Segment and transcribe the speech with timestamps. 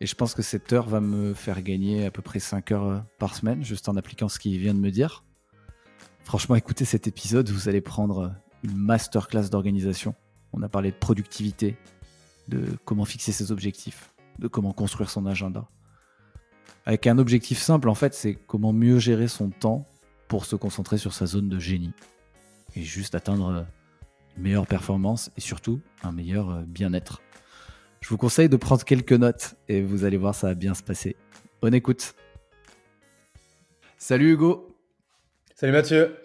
[0.00, 2.86] et je pense que cette heure va me faire gagner à peu près 5 heures
[2.86, 5.24] euh, par semaine juste en appliquant ce qu'il vient de me dire.
[6.24, 10.14] Franchement écoutez cet épisode, vous allez prendre une masterclass d'organisation.
[10.52, 11.76] On a parlé de productivité,
[12.48, 15.68] de comment fixer ses objectifs, de comment construire son agenda.
[16.86, 19.86] Avec un objectif simple en fait, c'est comment mieux gérer son temps
[20.28, 21.92] pour se concentrer sur sa zone de génie
[22.74, 23.62] et juste atteindre euh,
[24.36, 27.20] une meilleure performance et surtout un meilleur euh, bien-être.
[28.00, 30.82] Je vous conseille de prendre quelques notes et vous allez voir, ça va bien se
[30.82, 31.16] passer.
[31.60, 32.14] Bonne écoute.
[33.98, 34.74] Salut Hugo.
[35.54, 36.16] Salut Mathieu.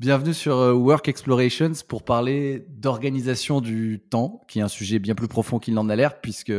[0.00, 5.14] Bienvenue sur euh, Work Explorations pour parler d'organisation du temps, qui est un sujet bien
[5.14, 6.52] plus profond qu'il n'en a l'air, puisque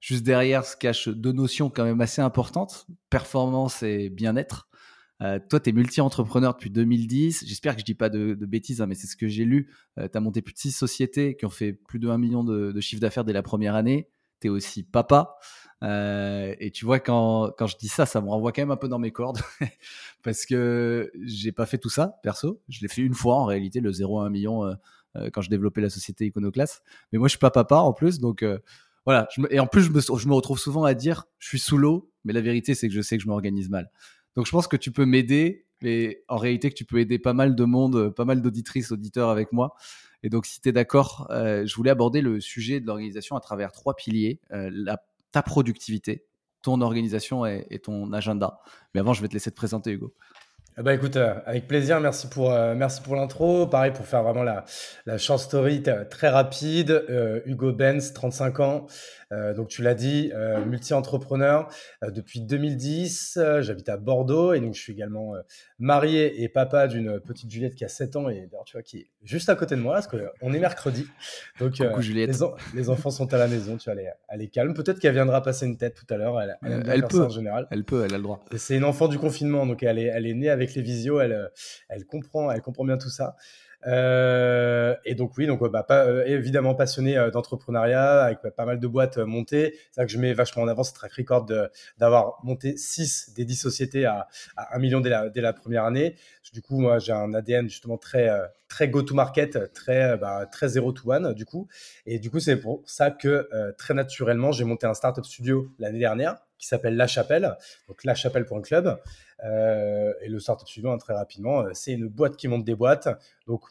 [0.00, 4.67] juste derrière se cachent deux notions quand même assez importantes, performance et bien-être.
[5.22, 7.44] Euh, toi, tu es multi-entrepreneur depuis 2010.
[7.46, 9.70] J'espère que je dis pas de, bêtises, hein, mais c'est ce que j'ai lu.
[9.98, 12.44] Euh, tu as monté plus de six sociétés qui ont fait plus de 1 million
[12.44, 14.08] de, de chiffre d'affaires dès la première année.
[14.40, 15.36] Tu es aussi papa.
[15.84, 18.76] Euh, et tu vois, quand, quand je dis ça, ça me renvoie quand même un
[18.76, 19.40] peu dans mes cordes.
[20.22, 22.60] parce que j'ai pas fait tout ça, perso.
[22.68, 24.74] Je l'ai fait une fois, en réalité, le 0 à 1 million euh,
[25.16, 26.82] euh, quand je développais la société Iconoclast.
[27.12, 28.18] Mais moi, je suis pas papa en plus.
[28.18, 28.44] Donc
[29.04, 29.28] voilà.
[29.50, 32.10] et en plus, je me, je me retrouve souvent à dire je suis sous l'eau.
[32.24, 33.90] Mais la vérité, c'est que je sais que je m'organise mal.
[34.38, 37.32] Donc je pense que tu peux m'aider, mais en réalité que tu peux aider pas
[37.32, 39.74] mal de monde, pas mal d'auditrices, auditeurs avec moi.
[40.22, 43.40] Et donc si tu es d'accord, euh, je voulais aborder le sujet de l'organisation à
[43.40, 44.70] travers trois piliers, euh,
[45.32, 46.24] ta productivité,
[46.62, 48.60] ton organisation et, ton agenda.
[48.94, 50.14] Mais avant, je vais te laisser te présenter, Hugo.
[50.78, 53.66] Eh ben, écoute, euh, avec plaisir, merci pour, merci pour l'intro.
[53.66, 54.64] Pareil, pour faire vraiment la,
[55.06, 57.04] la short story très rapide.
[57.46, 58.86] Hugo Benz, 35 ans,
[59.30, 61.68] euh, donc tu l'as dit, euh, multi-entrepreneur
[62.02, 63.38] euh, depuis 2010.
[63.60, 65.34] J'habite à Bordeaux et donc je suis également
[65.78, 68.98] marié et papa d'une petite Juliette qui a 7 ans et d'ailleurs tu vois qui
[68.98, 71.06] est juste à côté de moi parce qu'on est mercredi.
[71.58, 71.78] Donc
[72.74, 74.72] Les, enfants sont à la maison, tu vois, elle est, calme.
[74.74, 76.40] Peut-être qu'elle viendra passer une tête tout à l'heure.
[76.40, 77.66] Elle, elle, peut en général.
[77.70, 78.40] Elle peut, elle a le droit.
[78.56, 81.20] C'est une enfant du confinement donc elle est, elle est née avec les visios.
[81.20, 81.50] Elle,
[81.88, 83.36] elle comprend, elle comprend bien tout ça.
[83.86, 88.80] Euh, et donc oui, donc bah, pas, euh, évidemment passionné euh, d'entrepreneuriat avec pas mal
[88.80, 89.74] de boîtes montées.
[89.90, 91.46] C'est ça que je mets vachement en avant ce track record
[91.98, 95.84] d'avoir monté 6 des 10 sociétés à, à 1 million dès la, dès la, première
[95.84, 96.16] année.
[96.52, 98.30] Du coup, moi, j'ai un ADN justement très
[98.68, 101.68] très go to market, très bah, très zero to one du coup.
[102.06, 105.98] Et du coup, c'est pour ça que très naturellement, j'ai monté un startup studio l'année
[105.98, 107.56] dernière qui s'appelle La Chapelle,
[107.86, 108.98] donc lachapelle.club.
[109.44, 113.08] Euh, et le startup suivant, très rapidement, euh, c'est une boîte qui monte des boîtes.
[113.46, 113.62] Donc,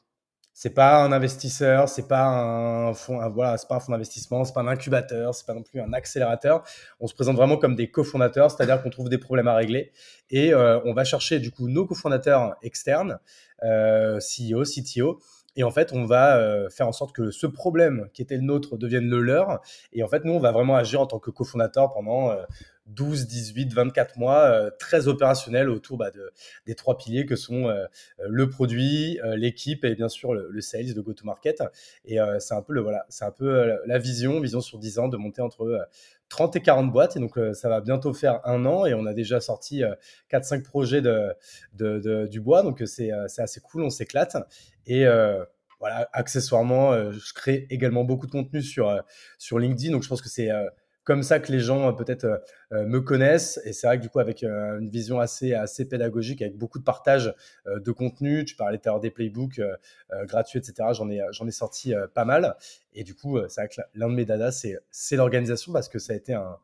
[0.53, 4.53] c'est pas un investisseur, c'est pas un fonds, voilà, c'est pas un fonds d'investissement, c'est
[4.53, 6.63] pas un incubateur, c'est pas non plus un accélérateur.
[6.99, 9.91] On se présente vraiment comme des cofondateurs, c'est-à-dire qu'on trouve des problèmes à régler
[10.31, 13.19] et euh, on va chercher du coup nos cofondateurs externes,
[13.61, 15.19] CEO, CTO,
[15.57, 18.77] et en fait, on va faire en sorte que ce problème qui était le nôtre
[18.77, 19.61] devienne le leur.
[19.91, 22.31] Et en fait, nous, on va vraiment agir en tant que cofondateur pendant
[22.87, 26.31] 12, 18, 24 mois, euh, très opérationnel autour bah, de,
[26.65, 27.85] des trois piliers que sont euh,
[28.27, 31.63] le produit, l'équipe et bien sûr le, sales, de go-to-market.
[32.05, 35.17] Et c'est un peu le voilà, un peu la vision, vision sur 10 ans de
[35.17, 35.87] monter entre
[36.29, 37.17] 30 et 40 boîtes.
[37.17, 39.83] Et donc, ça va bientôt faire un an et on a déjà sorti
[40.31, 42.63] 4-5 projets de, du bois.
[42.63, 44.37] Donc, c'est assez cool, on s'éclate.
[44.85, 45.05] Et
[45.79, 49.01] voilà, accessoirement, je crée également beaucoup de contenu sur,
[49.37, 49.91] sur LinkedIn.
[49.91, 50.49] Donc, je pense que c'est
[51.07, 53.61] comme ça que les gens peut-être me connaissent.
[53.63, 56.83] Et c'est vrai que du coup, avec une vision assez, assez pédagogique, avec beaucoup de
[56.83, 57.33] partage
[57.65, 59.61] de contenu, tu parlais tout à l'heure des playbooks
[60.23, 60.89] gratuits, etc.
[60.91, 62.57] J'en ai, j'en ai sorti pas mal.
[62.93, 65.97] Et du coup, c'est vrai que l'un de mes dadas, c'est, c'est l'organisation parce que
[65.97, 66.57] ça a été un,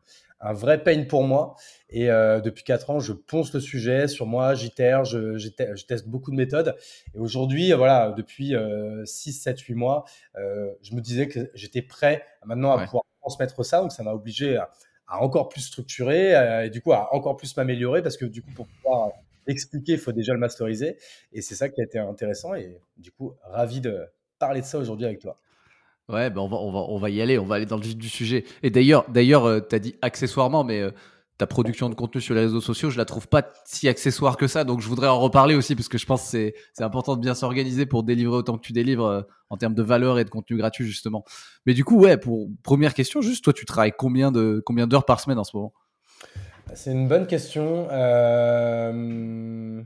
[0.44, 1.56] un vrai pain pour moi.
[1.90, 5.50] Et euh, depuis 4 ans, je ponce le sujet sur moi, j'itère, je, je,
[5.86, 6.76] teste beaucoup de méthodes.
[7.16, 8.54] Et aujourd'hui, voilà, depuis
[9.06, 10.04] 6, 7, 8 mois,
[10.36, 13.82] euh, je me disais que j'étais prêt maintenant à pouvoir transmettre ça.
[13.82, 14.70] Donc, ça m'a obligé à,
[15.20, 18.52] encore plus structurer euh, et du coup à encore plus m'améliorer parce que du coup,
[18.56, 19.12] pour pouvoir
[19.48, 20.98] expliquer, il faut déjà le masteriser.
[21.32, 22.56] Et c'est ça qui a été intéressant.
[22.56, 24.06] Et du coup, ravi de
[24.40, 25.38] parler de ça aujourd'hui avec toi.
[26.10, 27.84] Ouais, ben on, va, on, va, on va y aller, on va aller dans le
[27.84, 28.44] vif du sujet.
[28.62, 30.92] Et d'ailleurs, d'ailleurs, euh, tu as dit accessoirement, mais euh,
[31.38, 34.48] ta production de contenu sur les réseaux sociaux, je la trouve pas si accessoire que
[34.48, 34.64] ça.
[34.64, 37.34] Donc, je voudrais en reparler aussi parce que je pense que c'est important de bien
[37.34, 40.58] s'organiser pour délivrer autant que tu délivres euh, en termes de valeur et de contenu
[40.58, 41.26] gratuit, justement.
[41.66, 45.40] Mais du coup, ouais, pour première question, juste, toi, tu travailles combien d'heures par semaine
[45.40, 45.74] en ce moment?
[46.76, 47.88] C'est une bonne question.
[47.92, 49.84] Euh...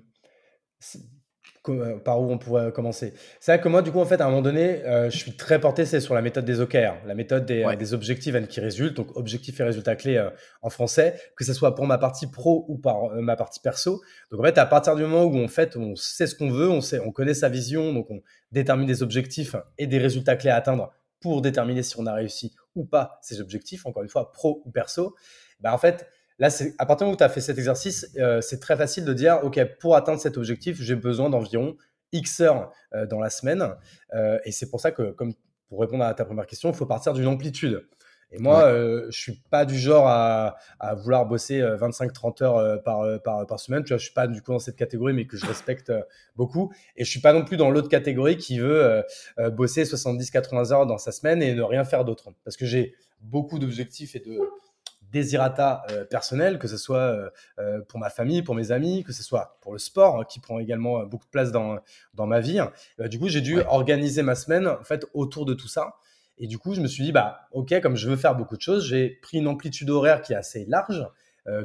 [1.69, 3.13] Euh, par où on pourrait commencer.
[3.39, 5.35] C'est vrai que moi, du coup, en fait, à un moment donné, euh, je suis
[5.35, 8.95] très porté, c'est sur la méthode des OKR, la méthode des, des objectifs qui résultent,
[8.95, 10.29] donc objectifs et résultats clés euh,
[10.61, 14.01] en français, que ce soit pour ma partie pro ou par ma partie perso.
[14.31, 16.69] Donc, en fait, à partir du moment où en fait, on sait ce qu'on veut,
[16.69, 18.21] on, sait, on connaît sa vision, donc on
[18.51, 22.55] détermine des objectifs et des résultats clés à atteindre pour déterminer si on a réussi
[22.75, 25.15] ou pas ces objectifs, encore une fois, pro ou perso.
[25.59, 26.07] Bah, en fait,
[26.39, 29.05] Là, à partir du moment où tu as fait cet exercice, euh, c'est très facile
[29.05, 31.75] de dire, OK, pour atteindre cet objectif, j'ai besoin d'environ
[32.11, 33.75] X heures euh, dans la semaine.
[34.13, 35.33] Euh, et c'est pour ça que, comme
[35.67, 37.87] pour répondre à ta première question, il faut partir d'une amplitude.
[38.31, 40.57] Et moi, je je suis pas du genre à,
[40.95, 43.83] vouloir bosser 25-30 heures par, par, par, semaine.
[43.83, 45.93] Tu vois, je suis pas du coup dans cette catégorie, mais que je respecte
[46.35, 46.73] beaucoup.
[46.97, 49.01] Et je suis pas non plus dans l'autre catégorie qui veut
[49.53, 52.31] bosser 70-80 heures dans sa semaine et ne rien faire d'autre.
[52.43, 54.37] Parce que j'ai beaucoup d'objectifs et de,
[55.17, 57.29] désirata euh, personnel, que ce soit euh,
[57.59, 60.39] euh, pour ma famille, pour mes amis, que ce soit pour le sport, hein, qui
[60.39, 61.79] prend également beaucoup de place dans,
[62.13, 62.59] dans ma vie.
[62.97, 65.95] Bah, du coup, j'ai dû organiser ma semaine en fait autour de tout ça.
[66.37, 68.61] Et du coup, je me suis dit, bah, ok, comme je veux faire beaucoup de
[68.61, 71.03] choses, j'ai pris une amplitude horaire qui est assez large,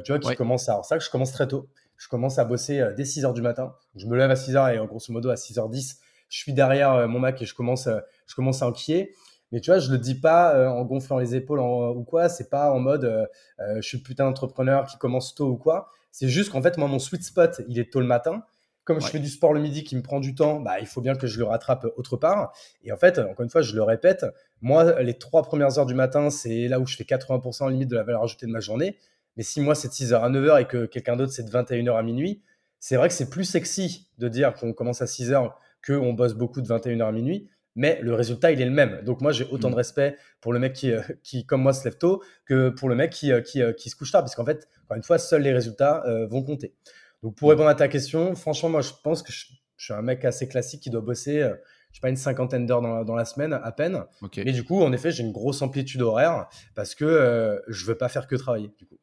[0.03, 0.73] tu vois, qui commence à.
[0.73, 1.69] Alors, ça que je commence très tôt.
[1.97, 3.75] Je commence à bosser dès 6 heures du matin.
[3.95, 5.97] Je me lève à 6 heures et grosso modo à 6h10,
[6.29, 7.87] je suis derrière mon Mac et je commence,
[8.25, 9.13] je commence à enquiller.
[9.53, 12.27] Mais tu vois, je le dis pas euh, en gonflant les épaules ou quoi.
[12.27, 13.25] C'est pas en mode euh,
[13.59, 15.91] euh, je suis putain d'entrepreneur qui commence tôt ou quoi.
[16.11, 18.43] C'est juste qu'en fait, moi, mon sweet spot, il est tôt le matin.
[18.83, 21.01] Comme je fais du sport le midi qui me prend du temps, bah, il faut
[21.01, 22.51] bien que je le rattrape autre part.
[22.83, 24.25] Et en fait, encore une fois, je le répète,
[24.59, 27.95] moi, les trois premières heures du matin, c'est là où je fais 80% limite de
[27.95, 28.97] la valeur ajoutée de ma journée.
[29.37, 31.95] Mais si moi, c'est de 6h à 9h et que quelqu'un d'autre, c'est de 21h
[31.95, 32.41] à minuit,
[32.79, 35.51] c'est vrai que c'est plus sexy de dire qu'on commence à 6h
[35.85, 39.01] qu'on bosse beaucoup de 21h à minuit mais le résultat, il est le même.
[39.03, 39.77] Donc moi, j'ai autant de mm.
[39.77, 42.95] respect pour le mec qui, euh, qui, comme moi, se lève tôt que pour le
[42.95, 45.17] mec qui, euh, qui, euh, qui se couche tard, parce qu'en fait, encore une fois,
[45.17, 46.75] seuls les résultats vont compter.
[47.21, 47.51] Donc pour mm.
[47.51, 49.45] répondre à ta question, franchement, moi, je pense que je,
[49.77, 53.03] suis un mec assez classique qui doit bosser, je sais pas, une cinquantaine d'heures dans,
[53.03, 54.05] dans, la semaine à peine.
[54.37, 58.07] Mais du coup, en effet, j'ai une grosse amplitude horaire parce que je veux pas
[58.07, 58.71] faire que travailler.
[58.77, 58.97] Du coup.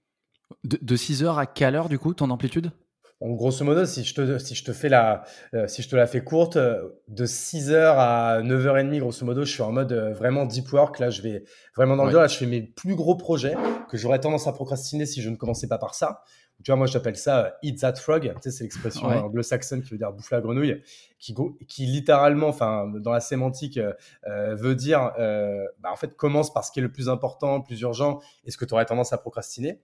[0.65, 2.71] De, de 6 heures à quelle heure, du coup, ton amplitude?
[3.21, 5.25] En grosso modo, si je te, si je te fais la,
[5.55, 9.53] euh, si je te la fais courte, euh, de 6h à 9h30, grosso modo, je
[9.53, 10.99] suis en mode euh, vraiment deep work.
[10.99, 11.45] Là, je vais
[11.77, 12.21] vraiment dans le dur.
[12.21, 13.55] Là, je fais mes plus gros projets
[13.91, 16.23] que j'aurais tendance à procrastiner si je ne commençais pas par ça.
[16.65, 18.23] Tu vois, moi, j'appelle ça eat that frog.
[18.23, 20.83] Tu sais, c'est l'expression anglo-saxonne qui veut dire bouffer la grenouille,
[21.19, 21.35] qui,
[21.67, 23.81] qui littéralement, enfin, dans la sémantique,
[24.27, 25.11] veut dire,
[25.79, 28.51] bah, en fait, commence par ce qui est le plus important, le plus urgent, et
[28.51, 29.81] ce que tu aurais tendance à procrastiner.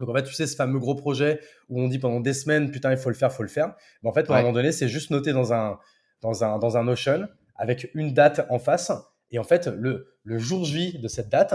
[0.00, 2.70] Donc en fait, tu sais, ce fameux gros projet où on dit pendant des semaines,
[2.70, 3.74] putain, il faut le faire, il faut le faire.
[4.02, 5.78] Mais en fait, à un moment donné, c'est juste noté dans un,
[6.22, 8.90] dans un, dans un Notion avec une date en face.
[9.30, 11.54] Et en fait, le, le jour J de cette date,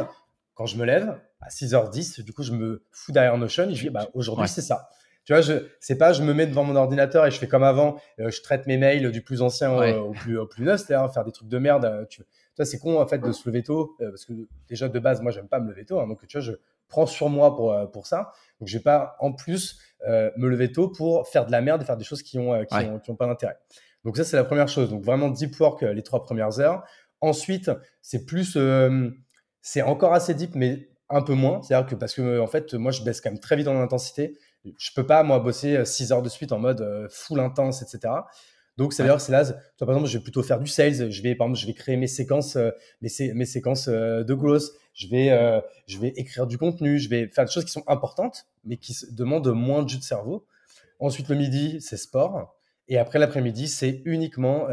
[0.54, 3.82] quand je me lève à 6h10, du coup, je me fous derrière Notion et je
[3.82, 4.90] dis, bah, aujourd'hui, c'est ça.
[5.26, 7.64] Tu vois, je, c'est pas, je me mets devant mon ordinateur et je fais comme
[7.64, 11.12] avant, euh, je traite mes mails du plus ancien au, plus, au plus neuf, c'est-à-dire
[11.12, 11.86] faire des trucs de merde.
[11.86, 12.24] Euh, tu,
[12.56, 14.34] vois, c'est con, en fait, de se lever tôt, euh, parce que
[14.70, 16.00] déjà, de base, moi, j'aime pas me lever tôt.
[16.00, 16.52] Hein, donc, tu vois, je,
[16.88, 18.32] prends sur moi pour, euh, pour ça.
[18.60, 21.82] Donc, je vais pas en plus euh, me lever tôt pour faire de la merde
[21.82, 23.58] et faire des choses qui ont, euh, qui, ont, qui ont pas d'intérêt.
[24.04, 24.90] Donc, ça, c'est la première chose.
[24.90, 26.84] Donc, vraiment deep work les trois premières heures.
[27.22, 27.72] Ensuite,
[28.02, 28.58] c'est plus,
[29.62, 31.62] c'est encore assez deep, mais un peu moins.
[31.62, 34.38] C'est-à-dire que parce que, en fait, moi, je baisse quand même très vite en intensité.
[34.78, 38.14] Je peux pas, moi, bosser 6 heures de suite en mode full intense, etc.
[38.78, 39.44] Donc, c'est d'ailleurs, c'est là,
[39.80, 41.10] par exemple, je vais plutôt faire du sales.
[41.10, 44.34] Je vais, par exemple, je vais créer mes séquences, euh, mes, mes, séquences euh, de
[44.34, 44.72] growth.
[44.94, 47.00] Je vais, euh, je vais écrire du contenu.
[47.00, 50.04] Je vais faire des choses qui sont importantes, mais qui demandent moins de jus de
[50.04, 50.46] cerveau.
[51.00, 52.54] Ensuite, le midi, c'est sport.
[52.88, 54.68] Et après l'après-midi, c'est uniquement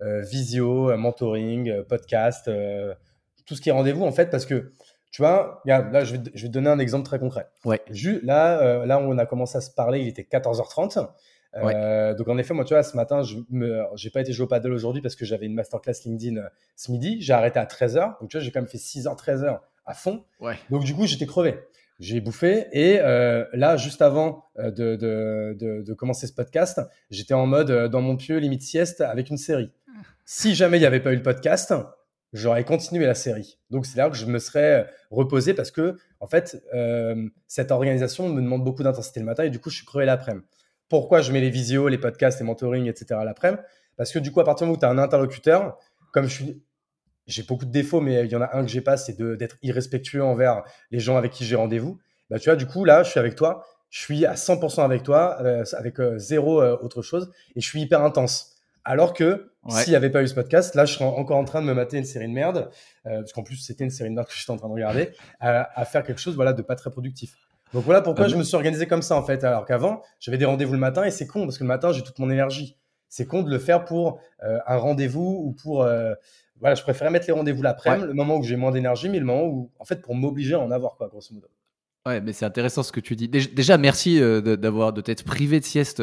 [0.00, 2.48] visio, mentoring, podcast,
[3.46, 4.72] tout ce qui est rendez-vous, en fait, parce que,
[5.10, 7.48] tu vois, là, je vais, je vais te donner un exemple très concret.
[7.64, 7.82] Ouais.
[8.22, 11.08] Là, là, on a commencé à se parler, il était 14h30.
[11.56, 14.48] Euh, donc en effet, moi, tu vois, ce matin, je n'ai pas été jouer au
[14.48, 17.18] paddle aujourd'hui parce que j'avais une masterclass LinkedIn euh, ce midi.
[17.20, 18.18] J'ai arrêté à 13h.
[18.20, 20.24] Donc tu vois, j'ai quand même fait 6h, 13h à fond.
[20.40, 20.56] Ouais.
[20.70, 21.58] Donc du coup, j'étais crevé.
[22.00, 26.80] J'ai bouffé et euh, là, juste avant de, de, de, de, commencer ce podcast,
[27.10, 29.70] j'étais en mode dans mon pieu, limite sieste, avec une série.
[30.24, 31.72] Si jamais il n'y avait pas eu le podcast,
[32.32, 33.58] j'aurais continué la série.
[33.70, 36.60] Donc c'est là que je me serais reposé parce que en fait,
[37.46, 40.44] cette organisation me demande beaucoup d'intensité le matin et du coup, je suis crevé l'après-midi.
[40.92, 43.18] Pourquoi je mets les visios, les podcasts, les mentoring, etc.
[43.18, 43.62] à l'après-midi
[43.96, 45.78] Parce que du coup, à partir du moment où tu as un interlocuteur,
[46.12, 46.62] comme je suis,
[47.26, 49.56] j'ai beaucoup de défauts, mais il y en a un que j'ai pas, c'est d'être
[49.62, 51.98] irrespectueux envers les gens avec qui j'ai rendez-vous.
[52.28, 55.02] bah, tu vois, du coup, là, je suis avec toi, je suis à 100% avec
[55.02, 58.56] toi, euh, avec euh, zéro autre chose, et je suis hyper intense.
[58.84, 61.62] Alors que s'il n'y avait pas eu ce podcast, là, je serais encore en train
[61.62, 62.68] de me mater une série de merde,
[63.04, 65.80] parce qu'en plus, c'était une série de merde que j'étais en train de regarder, à,
[65.80, 67.34] à, faire quelque chose voilà, de pas très productif.
[67.72, 69.44] Donc voilà pourquoi ah je me suis organisé comme ça, en fait.
[69.44, 72.02] Alors qu'avant, j'avais des rendez-vous le matin, et c'est con, parce que le matin, j'ai
[72.02, 72.76] toute mon énergie.
[73.08, 75.86] C'est con de le faire pour un rendez-vous ou pour
[76.62, 79.24] voilà, je préférais mettre les rendez-vous l'après-midi, le moment où j'ai moins d'énergie, mais le
[79.24, 81.48] moment où, en fait, pour m'obliger à en avoir, quoi, grosso modo.
[82.06, 83.28] Ouais, mais c'est intéressant ce que tu dis.
[83.28, 86.00] Déjà, merci euh, d'avoir de t'être privé de sieste.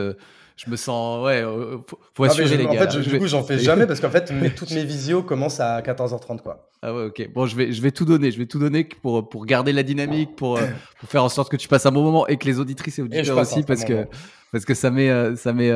[0.59, 1.77] Euh, je me sens, ouais, euh,
[2.15, 2.71] faut, assurer les gars.
[2.71, 5.81] En fait, du coup, j'en fais jamais parce qu'en fait, toutes mes visios commencent à
[5.81, 6.69] 14h30, quoi.
[6.81, 7.29] Ah ouais, ok.
[7.33, 8.31] Bon, je vais, je vais tout donner.
[8.31, 10.59] Je vais tout donner pour, pour garder la dynamique, pour,
[10.99, 13.01] pour faire en sorte que tu passes un bon moment et que les auditrices et
[13.01, 14.05] auditeurs aussi, parce que,
[14.51, 15.71] parce que ça met, ça met,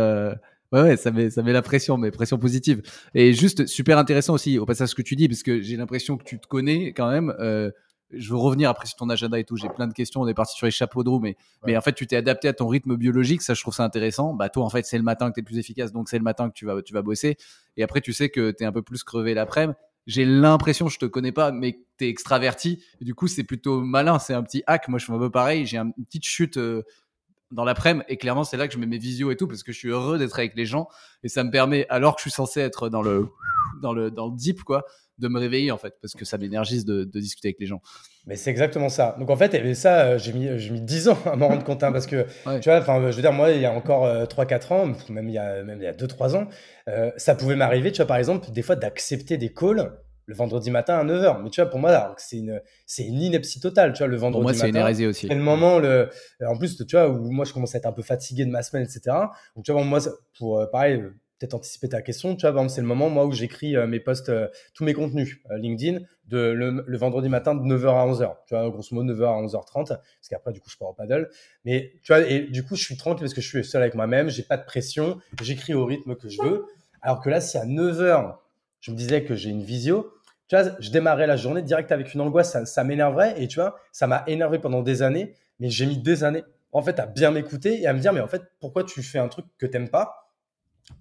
[0.73, 2.81] Ouais, ouais, ça met, ça met la pression, mais pression positive.
[3.13, 6.17] Et juste, super intéressant aussi, au passage, ce que tu dis, parce que j'ai l'impression
[6.17, 7.31] que tu te connais quand même.
[7.39, 7.69] Euh,
[8.15, 9.55] je veux revenir après sur ton agenda et tout.
[9.57, 10.21] J'ai plein de questions.
[10.21, 12.47] On est parti sur les chapeaux de roue, mais, mais en fait, tu t'es adapté
[12.47, 13.41] à ton rythme biologique.
[13.41, 14.33] Ça, je trouve ça intéressant.
[14.33, 16.23] Bah, toi, en fait, c'est le matin que tu es plus efficace, donc c'est le
[16.23, 17.37] matin que tu vas, tu vas bosser.
[17.77, 19.77] Et après, tu sais que tu es un peu plus crevé l'après-midi.
[20.05, 22.83] J'ai l'impression, je te connais pas, mais tu es extraverti.
[22.99, 24.19] Et du coup, c'est plutôt malin.
[24.19, 24.89] C'est un petit hack.
[24.89, 25.65] Moi, je fais un peu pareil.
[25.65, 26.57] J'ai une petite chute.
[26.57, 26.83] Euh,
[27.53, 28.05] dans l'après-midi.
[28.09, 29.89] Et clairement, c'est là que je mets mes visios et tout parce que je suis
[29.89, 30.87] heureux d'être avec les gens
[31.23, 33.29] et ça me permet, alors que je suis censé être dans le,
[33.81, 34.85] dans le, dans le deep, quoi,
[35.19, 37.81] de me réveiller en fait parce que ça m'énergise de, de, discuter avec les gens.
[38.25, 39.15] Mais c'est exactement ça.
[39.19, 41.63] Donc en fait, et ça, euh, j'ai mis, j'ai mis 10 ans à m'en rendre
[41.63, 42.25] compte hein, parce que
[42.59, 45.29] tu vois, enfin, je veux dire, moi, il y a encore 3-4 euh, ans, même
[45.29, 46.47] il y a, même il y a 2-3 ans,
[46.87, 49.93] euh, ça pouvait m'arriver, tu vois, par exemple, des fois d'accepter des calls
[50.25, 51.43] le vendredi matin à 9h.
[51.43, 54.41] Mais tu vois, pour moi, c'est une, c'est une ineptie totale, tu vois, le vendredi
[54.41, 55.27] pour moi, c'est une hérésie aussi.
[55.27, 56.09] C'est le moment, le,
[56.45, 58.63] en plus, tu vois, où moi, je commence à être un peu fatigué de ma
[58.63, 59.15] semaine, etc.
[59.55, 59.99] Donc, tu vois, moi,
[60.37, 63.31] pour, euh, pareil, euh, peut-être anticiper ta question, tu vois, c'est le moment, moi, où
[63.31, 64.31] j'écris euh, mes posts,
[64.73, 68.35] tous mes contenus LinkedIn de, le, vendredi matin de 9h à 11h.
[68.47, 69.99] Tu vois, grosso modo, 9h à 11h30, parce
[70.29, 71.29] qu'après, du coup, je pars au paddle.
[71.65, 73.95] Mais, tu vois, et du coup, je suis tranquille parce que je suis seul avec
[73.95, 76.65] moi-même, j'ai pas de pression, j'écris au rythme que je veux.
[77.01, 78.37] Alors que là, si à 9h,
[78.83, 80.13] je me disais que j'ai une visio,
[80.49, 83.59] tu vois, je démarrais la journée direct avec une angoisse, ça, ça m'énerverait et tu
[83.59, 87.05] vois, ça m'a énervé pendant des années, mais j'ai mis des années en fait à
[87.05, 89.65] bien m'écouter et à me dire, mais en fait, pourquoi tu fais un truc que
[89.65, 90.19] t'aimes pas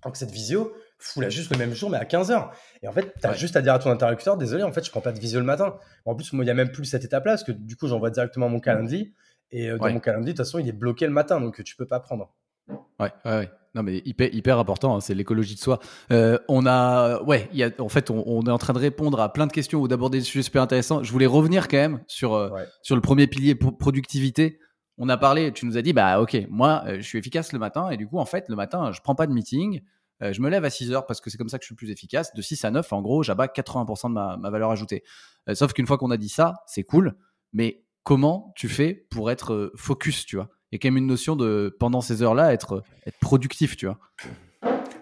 [0.01, 2.51] alors que cette visio, fous-la juste le même jour, mais à 15h.
[2.83, 4.93] Et en fait, tu as juste à dire à ton interlocuteur, désolé, en fait, je
[4.93, 5.77] prends pas de visio le matin.
[6.05, 8.11] En plus, moi, il n'y a même plus cette étape-là, parce que du coup, j'envoie
[8.11, 9.13] directement mon calendrier.
[9.51, 11.75] Et euh, dans mon calendrier, de toute façon, il est bloqué le matin, donc tu
[11.75, 12.33] peux pas prendre.
[12.69, 13.51] Ouais, ouais, ouais.
[13.75, 15.79] Non, mais hyper, hyper important, hein, c'est l'écologie de soi.
[16.11, 19.33] Euh, on a, ouais, y a, en fait, on, est en train de répondre à
[19.33, 21.03] plein de questions ou d'aborder des sujets super intéressants.
[21.03, 22.51] Je voulais revenir quand même sur, euh,
[22.83, 24.59] sur le premier pilier productivité.
[24.99, 27.59] On a parlé, tu nous as dit, bah, ok, moi, euh, je suis efficace le
[27.59, 29.81] matin et du coup, en fait, le matin, je prends pas de meeting.
[30.21, 31.91] je me lève à 6 heures parce que c'est comme ça que je suis plus
[31.91, 32.35] efficace.
[32.35, 35.03] De 6 à 9, en gros, j'abats 80% de ma, ma, valeur ajoutée.
[35.55, 37.17] sauf qu'une fois qu'on a dit ça, c'est cool.
[37.55, 40.51] Mais comment tu fais pour être focus, tu vois?
[40.73, 43.87] Il y a quand même une notion de, pendant ces heures-là, être, être productif, tu
[43.87, 43.99] vois.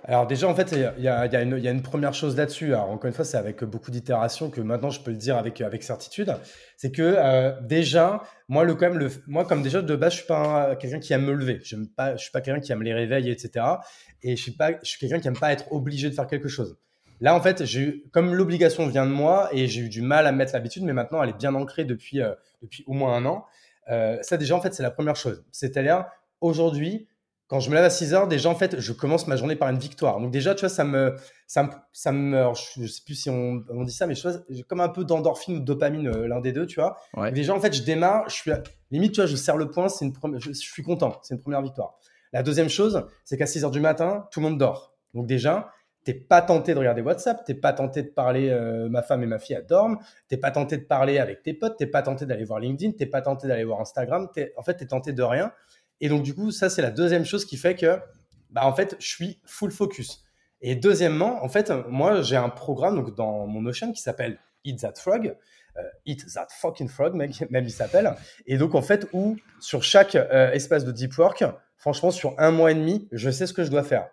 [0.05, 2.75] Alors déjà, en fait, il y a, une première chose là-dessus.
[2.75, 5.61] Alors encore une fois, c'est avec beaucoup d'itérations que maintenant je peux le dire avec,
[5.61, 6.35] avec certitude.
[6.77, 10.19] C'est que euh, déjà, moi, le, quand même, le, moi, comme déjà de base, je
[10.19, 11.61] suis pas quelqu'un qui aime me lever.
[11.63, 11.85] Je ne
[12.17, 13.65] suis pas quelqu'un qui aime les réveils, etc.
[14.25, 16.77] Et je suis, pas, suis quelqu'un qui aime pas être obligé de faire quelque chose.
[17.21, 20.33] Là, en fait, j'ai comme l'obligation vient de moi et j'ai eu du mal à
[20.33, 23.45] mettre l'habitude, mais maintenant, elle est bien ancrée depuis, euh, depuis au moins un an.
[23.91, 25.45] Euh, ça, déjà, en fait, c'est la première chose.
[25.53, 26.07] C'est-à-dire,
[26.41, 27.09] aujourd'hui,
[27.49, 29.69] quand je me lève à 6 heures, déjà, en fait, je commence ma journée par
[29.69, 30.21] une victoire.
[30.21, 31.17] Donc, déjà, tu vois, ça me.
[31.49, 34.81] Ça me, ça me je sais plus si on, on dit ça, mais j'ai comme
[34.81, 36.97] un peu d'endorphine ou de dopamine, euh, l'un des deux, tu vois.
[37.33, 38.53] Déjà, en fait, je démarre, je suis.
[38.93, 41.41] Limite, tu vois, je serre le point, c'est une je, je suis content, c'est une
[41.41, 41.99] première victoire.
[42.33, 44.95] La deuxième chose, c'est qu'à 6 heures du matin, tout le monde dort.
[45.15, 45.73] Donc, déjà,
[46.05, 49.27] t'es pas tenté de regarder WhatsApp, t'es pas tenté de parler, euh, ma femme et
[49.27, 52.45] ma fille dorment, t'es pas tenté de parler avec tes potes, t'es pas tenté d'aller
[52.45, 55.53] voir LinkedIn, t'es pas tenté d'aller voir Instagram, en fait t'es tenté de rien.
[56.01, 57.99] Et donc du coup ça c'est la deuxième chose qui fait que
[58.51, 60.25] bah en fait je suis full focus.
[60.63, 64.81] Et deuxièmement en fait moi j'ai un programme donc dans mon Notion qui s'appelle Eat
[64.81, 65.37] That Frog.
[65.77, 67.15] Euh, Eat That Fucking Frog,
[67.51, 68.13] même il s'appelle.
[68.47, 71.45] Et donc, en fait, où sur chaque euh, espace de deep work,
[71.77, 74.11] franchement, sur un mois et demi, je sais ce que je dois faire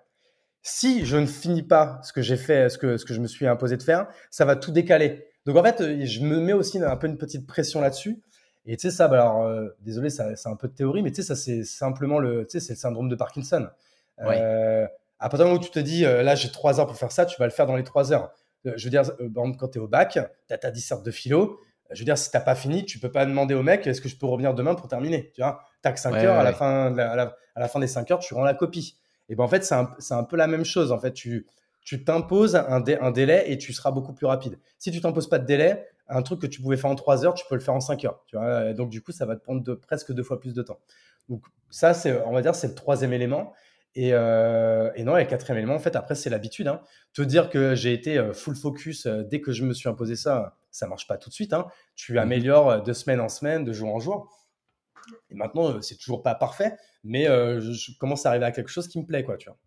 [0.67, 3.27] si je ne finis pas ce que j'ai fait, ce que, ce que je me
[3.27, 5.25] suis imposé de faire, ça va tout décaler.
[5.45, 8.21] Donc en fait, je me mets aussi un peu une petite pression là-dessus.
[8.65, 11.21] Et tu sais, ça, bah alors, euh, désolé, c'est un peu de théorie, mais tu
[11.21, 13.69] sais, ça, c'est simplement le, tu sais, c'est le syndrome de Parkinson.
[14.19, 14.85] Euh,
[15.19, 17.13] à partir du moment où tu te dis, euh, là, j'ai trois heures pour faire
[17.13, 18.33] ça, tu vas le faire dans les trois heures.
[18.65, 19.03] je veux dire,
[19.57, 21.61] quand tu es au bac, tu as ta disserte de philo.
[21.91, 24.01] Je veux dire, si tu n'as pas fini, tu peux pas demander au mec, est-ce
[24.01, 25.31] que je peux revenir demain pour terminer?
[25.33, 28.11] Tu vois, que 5 heures, à, la fin, à, la, à la fin des 5
[28.11, 28.97] heures, tu rends la copie.
[29.29, 30.91] Et ben en fait, c'est un, un, peu la même chose.
[30.91, 31.45] En fait, tu
[31.87, 34.59] tu t'imposes un, un, délai et tu seras beaucoup plus rapide.
[34.77, 37.33] Si tu t'imposes pas de délai, un truc que tu pouvais faire en 3 heures,
[37.33, 38.23] tu peux le faire en 5 heures.
[38.27, 40.61] Tu vois donc, du coup, ça va te prendre de, presque deux fois plus de
[40.61, 40.79] temps.
[41.29, 43.53] Donc, ça, c'est, on va dire, c'est le troisième élément.
[43.95, 46.67] Et, euh, et, non, le quatrième élément, en fait, après, c'est l'habitude.
[46.67, 46.81] Hein.
[47.13, 50.15] Te dire que j'ai été euh, full focus euh, dès que je me suis imposé
[50.15, 51.53] ça, ça marche pas tout de suite.
[51.53, 51.67] Hein.
[51.95, 54.29] Tu mmh améliores de semaine en semaine, de jour en jour.
[55.29, 58.99] Et maintenant, c'est toujours pas parfait, mais je, commence à arriver à quelque chose qui
[58.99, 59.57] me plaît, quoi, tu vois.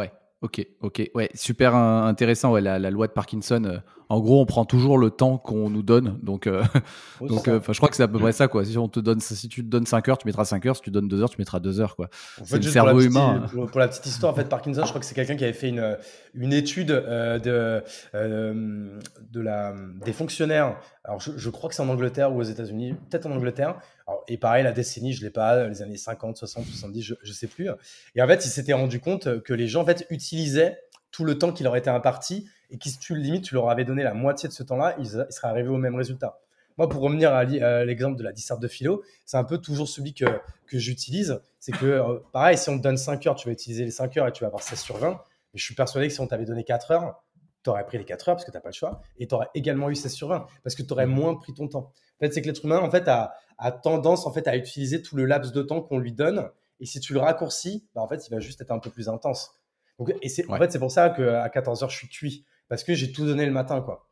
[0.00, 1.10] Ouais, ok, ok.
[1.14, 5.10] Ouais, super intéressant, ouais, la, la loi de Parkinson en gros, on prend toujours le
[5.10, 6.18] temps qu'on nous donne.
[6.22, 6.62] Donc, euh,
[7.20, 8.48] donc euh, je crois que c'est à peu près ça.
[8.48, 8.64] Quoi.
[8.64, 10.76] Si, on te donne, si tu te donnes 5 heures, tu mettras 5 heures.
[10.76, 11.96] Si tu donnes 2 heures, tu mettras 2 heures.
[11.96, 12.08] Quoi.
[12.44, 13.46] c'est le cerveau humain.
[13.50, 15.68] Pour, la petite histoire, en fait, Parkinson, je crois que c'est quelqu'un qui avait fait
[15.68, 15.96] une,
[16.34, 19.74] une étude euh, de, de la,
[20.04, 20.76] des fonctionnaires.
[21.04, 23.80] Alors, je, crois que c'est en Angleterre ou aux États-Unis, peut-être en Angleterre.
[24.28, 27.32] Et pareil, la décennie, je ne l'ai pas, les années 50, 60, 70, je ne
[27.32, 27.68] sais plus.
[28.14, 30.78] Et en fait, il s'était rendu compte que les gens en fait, utilisaient
[31.10, 33.84] tout le temps qui leur était imparti et qui, si tu limite, tu leur avais
[33.84, 36.40] donné la moitié de ce temps-là, ils, seraient arrivés au même résultat.
[36.76, 40.12] Moi, pour revenir à l'exemple de la disserte de philo, c'est un peu toujours celui
[40.12, 40.24] que,
[40.66, 41.40] que j'utilise.
[41.60, 44.16] C'est que, euh, pareil, si on te donne 5 heures, tu vas utiliser les 5
[44.16, 45.10] heures et tu vas avoir 16 sur 20.
[45.10, 45.18] Mais
[45.54, 47.22] je suis persuadé que si on t'avait donné 4 heures,
[47.62, 49.00] tu aurais pris les 4 heures parce que tu n'as pas le choix.
[49.18, 51.68] Et tu aurais également eu 16 sur 20 parce que tu aurais moins pris ton
[51.68, 51.92] temps.
[52.16, 55.02] En fait, c'est que l'être humain, en fait, a, a, tendance en fait, à utiliser
[55.02, 56.48] tout le laps de temps qu'on lui donne.
[56.80, 59.08] Et si tu le raccourcis, bah, en fait, il va juste être un peu plus
[59.08, 59.52] intense.
[59.98, 62.82] Donc, et c'est, en fait, c'est pour ça qu'à 14 heures, je suis cuit parce
[62.82, 64.08] que j'ai tout donné le matin, quoi.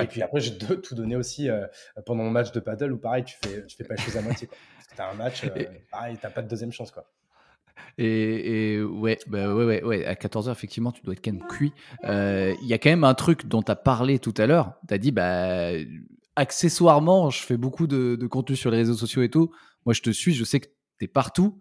[0.00, 1.66] Et puis après, j'ai tout donné aussi euh,
[2.06, 4.22] pendant mon match de paddle où pareil, tu fais, tu fais pas les choses à
[4.22, 4.46] moitié.
[4.46, 4.56] Quoi.
[4.76, 6.92] Parce que tu as un match, euh, pareil, tu pas de deuxième chance.
[6.92, 7.04] Quoi.
[7.98, 11.46] Et, et ouais, bah ouais, ouais, ouais, à 14h, effectivement, tu dois être quand même
[11.46, 11.72] cuit.
[12.04, 14.74] Euh, il y a quand même un truc dont tu as parlé tout à l'heure.
[14.86, 15.72] Tu as dit, bah,
[16.40, 19.50] accessoirement, je fais beaucoup de, contenu sur les réseaux sociaux et tout.
[19.84, 20.68] Moi, je te suis, je sais que
[20.98, 21.60] tu es partout.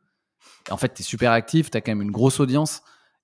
[0.71, 2.81] En fait, tu es super actif, tu as quand même une grosse audience.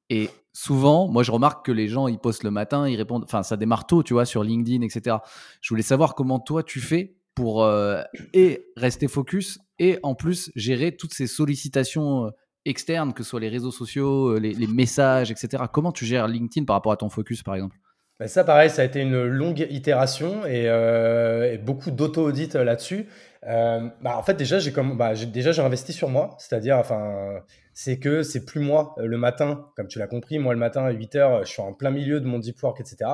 [0.10, 3.42] Et souvent, moi, je remarque que les gens, ils postent le matin, ils répondent, enfin,
[3.42, 5.18] ça démarre tôt, tu vois, sur LinkedIn, etc.
[5.62, 8.02] Je voulais savoir comment toi, tu fais pour euh,
[8.34, 12.30] et rester focus et en plus gérer toutes ces sollicitations euh,
[12.66, 15.64] externes, que ce soit les réseaux sociaux, euh, les, messages, etc.
[15.72, 17.78] Comment tu gères LinkedIn par rapport à ton focus, par exemple?
[18.20, 23.08] Ben, ça, pareil, ça a été une longue itération et, et beaucoup d'auto-audit là-dessus.
[23.44, 27.42] bah, en fait, déjà, j'ai comme, bah, déjà j'ai investi sur moi, c'est-à-dire, enfin,
[27.76, 30.86] c'est que c'est plus moi euh, le matin, comme tu l'as compris, moi le matin
[30.86, 33.12] à 8 heures, je suis en plein milieu de mon deep work, etc.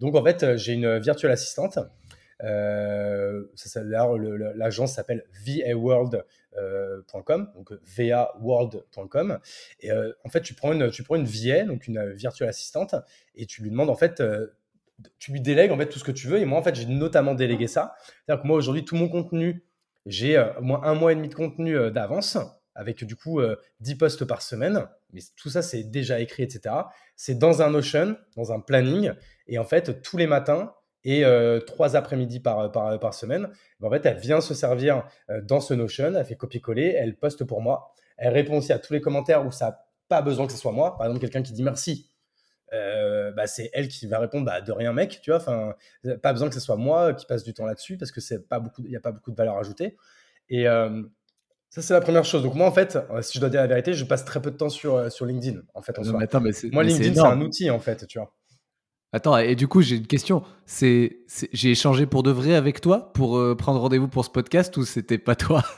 [0.00, 1.80] Donc en fait, euh, j'ai une virtuelle assistante.
[2.42, 3.42] Euh,
[4.54, 5.24] l'agence s'appelle
[6.54, 9.38] vaworld.com, donc vaworld.com.
[9.80, 12.94] Et en fait, tu prends une, tu prends une VA, donc une virtuelle assistante,
[13.34, 14.22] et tu lui demandes en fait,
[15.18, 16.38] tu lui délègues en fait tout ce que tu veux.
[16.38, 17.94] Et moi, en fait, j'ai notamment délégué ça.
[18.24, 19.64] C'est-à-dire que moi aujourd'hui, tout mon contenu,
[20.06, 22.38] j'ai moins un mois et demi de contenu d'avance
[22.74, 23.40] avec du coup
[23.80, 24.86] 10 euh, posts par semaine.
[25.12, 26.74] Mais tout ça, c'est déjà écrit, etc.
[27.16, 29.12] C'est dans un Notion, dans un planning.
[29.46, 33.48] Et en fait, tous les matins et euh, trois après-midi par, par, par, semaine,
[33.82, 37.44] en fait, elle vient se servir euh, dans ce Notion, elle fait copier-coller, elle poste
[37.44, 37.92] pour moi.
[38.16, 40.72] Elle répond aussi à tous les commentaires où ça n'a pas besoin que ce soit
[40.72, 40.96] moi.
[40.96, 42.10] Par exemple, quelqu'un qui dit merci.
[43.36, 45.76] bah, c'est elle qui va répondre bah, de rien mec tu vois enfin
[46.22, 48.58] pas besoin que ce soit moi qui passe du temps là-dessus parce que c'est pas
[48.58, 49.96] beaucoup il n'y a pas beaucoup de valeur ajoutée
[50.48, 50.66] et,
[51.74, 52.44] ça, c'est la première chose.
[52.44, 54.52] Donc, moi, en fait, euh, si je dois dire la vérité, je passe très peu
[54.52, 55.58] de temps sur, euh, sur LinkedIn.
[55.74, 58.32] En fait, en attends, mais moi, LinkedIn, c'est un outil, en fait, tu vois.
[59.14, 60.42] Attends, et du coup, j'ai une question.
[60.66, 61.18] C'est,
[61.52, 64.84] j'ai échangé pour de vrai avec toi pour euh, prendre rendez-vous pour ce podcast ou
[64.84, 65.62] c'était pas toi?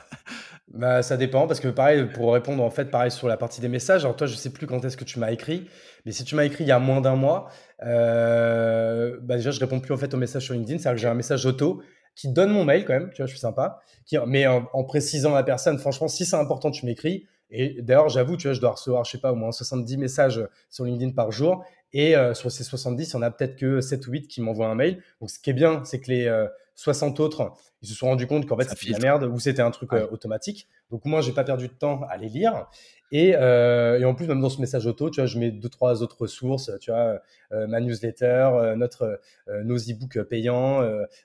[0.75, 3.69] Bah, ça dépend parce que pareil, pour répondre en fait, pareil sur la partie des
[3.69, 4.05] messages.
[4.05, 5.69] Alors toi, je sais plus quand est-ce que tu m'as écrit,
[6.05, 7.49] mais si tu m'as écrit il y a moins d'un mois,
[7.81, 10.79] bah déjà je réponds plus en fait aux messages sur LinkedIn.
[10.79, 11.83] C'est-à-dire que j'ai un message auto
[12.17, 15.33] qui donne mon mail quand même, tu vois, je suis sympa, qui, mais en, précisant
[15.35, 17.27] la personne, franchement, si c'est important, tu m'écris.
[17.49, 20.45] Et d'ailleurs, j'avoue, tu vois, je dois recevoir, je sais pas, au moins 70 messages
[20.69, 21.65] sur LinkedIn par jour.
[21.93, 24.41] Et euh, sur ces 70, il y en a peut-être que 7 ou 8 qui
[24.41, 25.03] m'envoient un mail.
[25.21, 26.47] Donc, ce qui est bien, c'est que les
[26.77, 29.63] 60 euh, autres, ils se sont rendus compte qu'en fait, c'était la merde ou c'était
[29.63, 30.69] un truc euh, automatique.
[30.91, 32.67] Donc, moi, j'ai pas perdu de temps à les lire.
[33.15, 36.03] Euh, et, en plus, même dans ce message auto, tu vois, je mets deux, trois
[36.03, 37.21] autres ressources, tu vois,
[37.53, 39.21] euh, ma newsletter, euh, notre,
[39.65, 40.81] nos e-books payants,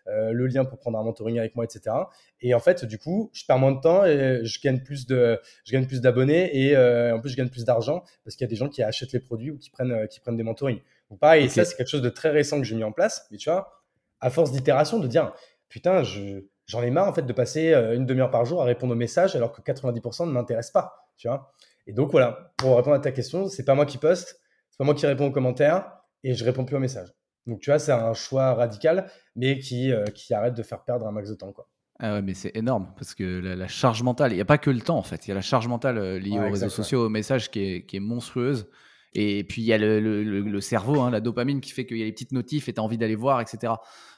[0.08, 1.96] le lien pour prendre un mentoring avec moi, etc.
[2.42, 5.40] Et en fait, du coup, je perds moins de temps et je gagne plus de,
[5.66, 6.78] je gagne plus d'abonnés et
[7.12, 9.20] en plus, je gagne plus d'argent parce qu'il y a des gens qui achètent les
[9.20, 10.82] produits ou qui prennent, qui prennent des mentorings.
[11.10, 13.28] Donc pareil, ça, c'est quelque chose de très récent que j'ai mis en place.
[13.32, 13.81] Mais tu vois,
[14.22, 15.34] à force d'itération, de dire,
[15.68, 18.94] putain, je, j'en ai marre en fait de passer une demi-heure par jour à répondre
[18.94, 21.52] aux messages alors que 90% ne m'intéressent pas, tu vois.
[21.88, 24.84] Et donc voilà, pour répondre à ta question, c'est pas moi qui poste, c'est pas
[24.84, 25.92] moi qui réponds aux commentaires
[26.24, 27.14] et je réponds plus aux messages.
[27.48, 31.08] Donc tu vois, c'est un choix radical, mais qui, euh, qui arrête de faire perdre
[31.08, 31.52] un max de temps.
[31.52, 31.68] Quoi.
[32.00, 34.70] Ah ouais, mais c'est énorme parce que la, charge mentale, il n'y a pas que
[34.70, 37.06] le temps en fait, il y a la charge mentale euh, liée aux réseaux sociaux,
[37.06, 38.68] aux messages qui est, qui est monstrueuse.
[39.14, 42.02] Et puis il y a le, le, cerveau, hein, la dopamine qui fait qu'il y
[42.02, 43.74] a les petites notifs et tu as envie d'aller voir, etc.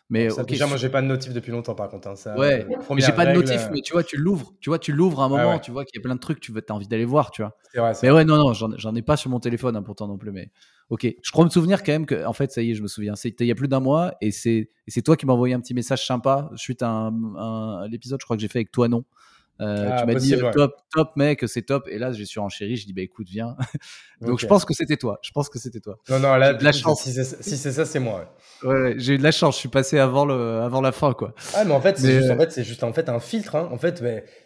[0.09, 2.07] Mais déjà, moi, j'ai pas de notif depuis longtemps, par contre.
[2.07, 4.53] Hein, ça, ouais, j'ai pas de notif, mais tu vois, tu l'ouvres.
[4.59, 6.39] Tu vois, tu l'ouvres à un moment, tu vois qu'il y a plein de trucs,
[6.39, 7.55] tu as envie d'aller voir, tu vois.
[7.75, 10.31] Vrai, mais ouais, non, non, j'en ai pas sur mon téléphone, hein, pourtant non plus.
[10.31, 10.51] Mais
[10.89, 12.87] ok, je crois me souvenir quand même que, en fait, ça y est, je me
[12.87, 13.15] souviens.
[13.15, 14.69] C'était il y a plus d'un mois et c'est
[15.03, 18.41] toi qui m'as envoyé un petit message sympa suite à, un, l'épisode, je crois que
[18.41, 19.03] j'ai fait avec toi, non
[19.63, 21.87] euh, ah, tu m'as dit top, top mec, c'est top.
[21.89, 23.55] Et là, j'ai surenchéri, je dis bah écoute, viens.
[24.21, 25.19] Donc je pense que c'était toi.
[25.21, 25.97] Je pense que c'était toi.
[26.09, 27.03] Non, non, là, de la chance.
[27.03, 28.35] Si c'est ça, c'est moi.
[28.63, 29.55] Ouais, j'ai eu de la chance.
[29.55, 31.33] Je suis passé avant le, avant la fin, quoi.
[31.53, 33.55] Ah, mais en fait, c'est juste, en fait, c'est juste en fait un filtre.
[33.55, 33.69] Hein.
[33.71, 34.01] En fait, tu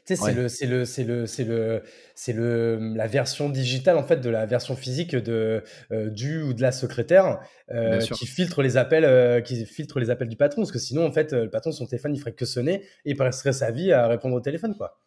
[0.05, 1.83] sais, c'est le, c'est le, c'est le, c'est le,
[2.15, 6.53] c'est le, la version digitale en fait de la version physique de euh, du ou
[6.53, 7.39] de la secrétaire
[7.71, 10.61] euh, qui filtre les appels, euh, qui filtre les appels du patron.
[10.61, 13.15] Parce que sinon, en fait, le patron son téléphone, il ferait que sonner et il
[13.15, 14.99] passerait sa vie à répondre au téléphone, quoi.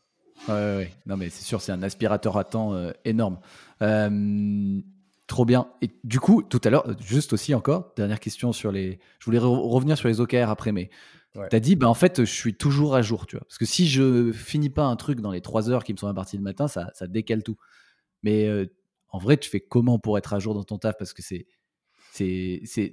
[0.49, 2.75] Ouais, ouais, non mais c'est sûr, c'est un aspirateur à temps
[3.05, 3.39] énorme.
[5.31, 5.69] Trop bien.
[5.81, 8.99] Et du coup, tout à l'heure, juste aussi encore, dernière question sur les.
[9.21, 10.91] Je voulais revenir sur les OKR après, mais
[11.35, 13.45] tu as dit, bah, en fait, je suis toujours à jour, tu vois.
[13.45, 16.09] Parce que si je finis pas un truc dans les trois heures qui me sont
[16.09, 17.57] imparties le matin, ça, ça décale tout.
[18.25, 18.67] Mais euh,
[19.09, 20.97] en vrai, tu fais comment pour être à jour dans ton taf?
[20.99, 21.47] Parce que c'est.
[22.13, 22.93] c'est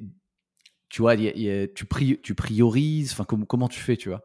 [0.89, 4.21] tu vois, tu, pri tu priorises, enfin, comment tu fais, tu vois?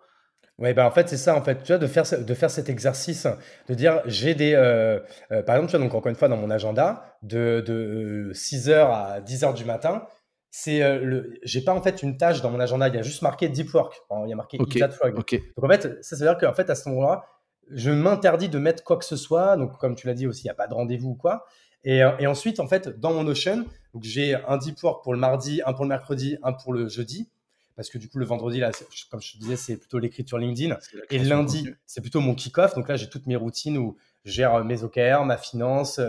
[0.63, 2.69] Oui, ben en fait, c'est ça, en fait, tu vois, de faire, de faire cet
[2.69, 3.27] exercice,
[3.69, 5.01] de dire, j'ai des, euh,
[5.33, 8.73] euh, par exemple, tu vois, donc encore une fois, dans mon agenda, de, de 6h
[8.73, 10.07] à 10h du matin,
[10.53, 13.03] c'est euh, le, j'ai pas en fait une tâche dans mon agenda, il y a
[13.03, 14.89] juste marqué deep work, il y a marqué okay.
[14.89, 15.17] frog.
[15.17, 17.25] Donc en fait, ça, veut dire qu'en fait, à ce moment-là,
[17.73, 20.47] je m'interdis de mettre quoi que ce soit, donc comme tu l'as dit aussi, il
[20.47, 21.45] n'y a pas de rendez-vous ou quoi.
[21.83, 23.65] Et, et, ensuite, en fait, dans mon Notion,
[24.01, 27.29] j'ai un deep work pour le mardi, un pour le mercredi, un pour le jeudi
[27.77, 28.71] parce que du coup, le vendredi, là,
[29.11, 30.77] comme je te disais, c'est plutôt l'écriture LinkedIn.
[31.11, 32.75] Et lundi, c'est plutôt mon kick-off.
[32.75, 36.01] Donc là, j'ai toutes mes routines où je gère euh, mes OKR, ma finance,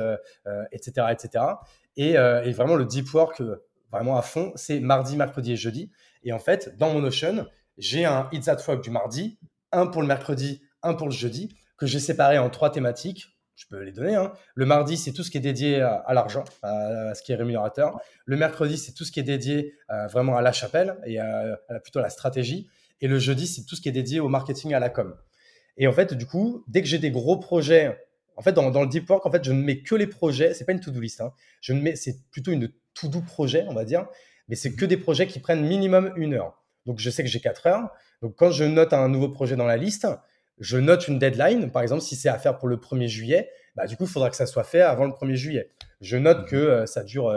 [0.71, 1.45] etc., euh, etc.
[1.99, 3.41] Euh, et, vraiment, le deep work,
[3.91, 5.91] vraiment à fond, c'est mardi, mercredi et jeudi.
[6.23, 7.47] Et en fait, dans mon Notion,
[7.77, 9.37] j'ai un It's That Work du mardi,
[9.71, 13.65] un pour le mercredi, un pour le jeudi, que j'ai séparé en trois thématiques je
[13.67, 14.15] peux les donner.
[14.15, 14.33] Hein.
[14.55, 17.99] Le mardi, c'est tout ce qui est dédié à, l'argent, à, ce qui est rémunérateur.
[18.25, 21.59] Le mercredi, c'est tout ce qui est dédié euh, vraiment à la chapelle et à,
[21.83, 22.69] plutôt à la stratégie.
[23.01, 25.15] Et le jeudi, c'est tout ce qui est dédié au marketing à la com.
[25.77, 27.97] Et en fait, du coup, dès que j'ai des gros projets,
[28.37, 30.53] en fait, dans, le deep work, en fait, je ne mets que les projets.
[30.53, 31.21] C'est pas une to-do list.
[31.21, 31.33] Hein.
[31.61, 34.07] Je ne mets, c'est plutôt une to-do projet, on va dire.
[34.47, 36.63] Mais c'est que des projets qui prennent minimum une heure.
[36.85, 37.89] Donc, je sais que j'ai quatre heures.
[38.21, 40.07] Donc, quand je note un nouveau projet dans la liste,
[40.59, 41.71] je note une deadline.
[41.71, 44.29] Par exemple, si c'est à faire pour le 1er juillet, bah, du coup, il faudra
[44.29, 45.69] que ça soit fait avant le 1er juillet.
[46.01, 47.33] Je note que euh, ça dure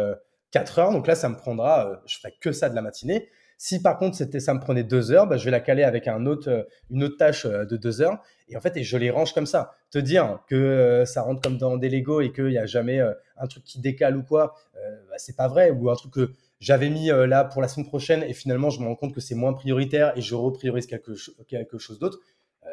[0.50, 0.92] 4 euh, heures.
[0.92, 3.29] Donc là, ça me prendra, euh, je ferai que ça de la matinée.
[3.59, 6.09] Si par contre, c'était, ça me prenait 2 heures, bah, je vais la caler avec
[6.09, 8.18] un autre, une autre tâche de 2 heures.
[8.48, 9.72] Et en fait, et je les range comme ça.
[9.90, 13.46] Te dire que ça rentre comme dans des Lego et qu'il n'y a jamais un
[13.46, 15.70] truc qui décale ou quoi, bah, c'est pas vrai.
[15.70, 18.87] Ou un truc que j'avais mis là pour la semaine prochaine et finalement, je me
[18.87, 21.12] rends compte que c'est moins prioritaire et je repriorise quelque,
[21.48, 22.20] quelque chose d'autre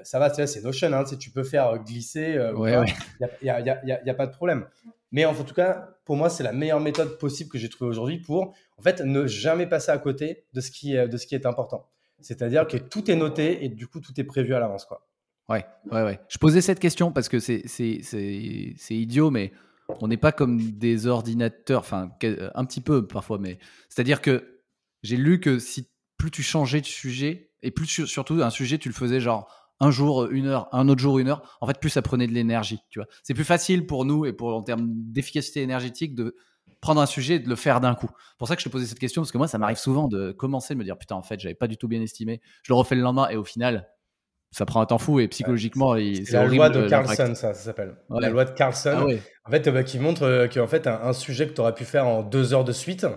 [0.03, 4.31] ça va, c'est Notion, hein, tu peux faire euh, glisser, il n'y a, pas de
[4.31, 4.65] problème.
[5.11, 8.19] Mais en tout cas, pour moi, c'est la meilleure méthode possible que j'ai trouvée aujourd'hui
[8.19, 11.35] pour, en fait, ne jamais passer à côté de ce qui est, de ce qui
[11.35, 11.87] est important.
[12.21, 15.07] C'est-à-dire que tout est noté et du coup, tout est prévu à l'avance, quoi.
[15.49, 16.19] Ouais, ouais, ouais.
[16.29, 17.61] Je posais cette question parce que c'est
[18.89, 19.51] idiot, mais
[19.99, 22.09] on n'est pas comme des ordinateurs, enfin,
[22.55, 24.61] un petit peu parfois, mais c'est-à-dire que
[25.03, 28.89] j'ai lu que si plus tu changeais de sujet, et plus surtout un sujet, tu
[28.89, 31.89] le faisais genre un jour une heure, un autre jour une heure, en fait, plus
[31.89, 32.79] ça prenait de l'énergie.
[32.89, 36.35] Tu vois, c'est plus facile pour nous et pour en termes d'efficacité énergétique de
[36.81, 38.09] prendre un sujet et de le faire d'un coup.
[38.09, 40.07] C'est pour ça que je te posais cette question parce que moi, ça m'arrive souvent
[40.07, 42.41] de commencer de me dire putain, en fait, j'avais pas du tout bien estimé.
[42.63, 43.87] Je le refais le lendemain et au final,
[44.53, 47.95] ça prend un temps fou et psychologiquement, c'est la loi de Carlson, ça, s'appelle.
[48.09, 51.47] La loi de Carlson, ah en fait, euh, qui montre euh, qu'en fait, un, sujet
[51.47, 53.07] que tu aurais pu faire en deux heures de suite,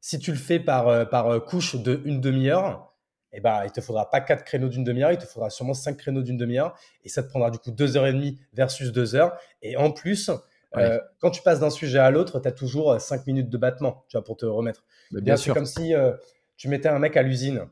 [0.00, 2.91] si tu le fais par, euh, par couche de une demi-heure,
[3.32, 5.96] eh ben, il te faudra pas quatre créneaux d'une demi-heure, il te faudra sûrement cinq
[5.96, 6.76] créneaux d'une demi-heure.
[7.04, 9.36] Et ça te prendra du coup deux heures et demie versus deux heures.
[9.62, 10.30] Et en plus,
[10.76, 13.58] euh, quand tu passes d'un sujet à l'autre, tu as toujours euh, cinq minutes de
[13.58, 14.84] battement tu vois, pour te remettre.
[15.10, 15.54] bien sûr.
[15.54, 16.12] C'est comme si euh,
[16.56, 17.66] tu mettais un mec à l'usine.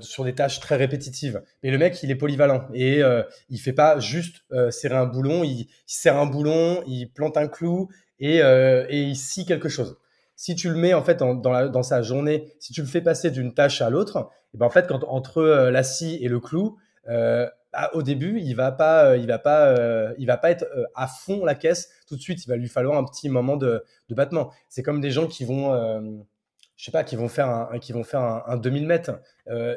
[0.00, 1.42] sur des tâches très répétitives.
[1.62, 3.02] Et le mec, il est polyvalent et
[3.48, 7.88] il fait pas juste serrer un boulon, il, serre un boulon, il plante un clou
[8.18, 9.96] et, et il scie quelque chose
[10.42, 13.54] si tu le mets en fait dans, sa journée, si tu le fais passer d'une
[13.54, 16.40] tâche à l'autre, et eh ben en fait quand, entre euh, la scie et le
[16.40, 16.78] clou,
[17.08, 19.72] euh, bah, au début il va pas, euh, il va pas,
[20.18, 22.44] il va pas être à fond la caisse tout de suite.
[22.44, 24.50] Il va lui falloir un petit moment de, battement.
[24.68, 25.70] C'est comme des gens qui vont,
[26.76, 29.12] je sais pas, qui vont faire un, qui vont faire un, 2000 mètres.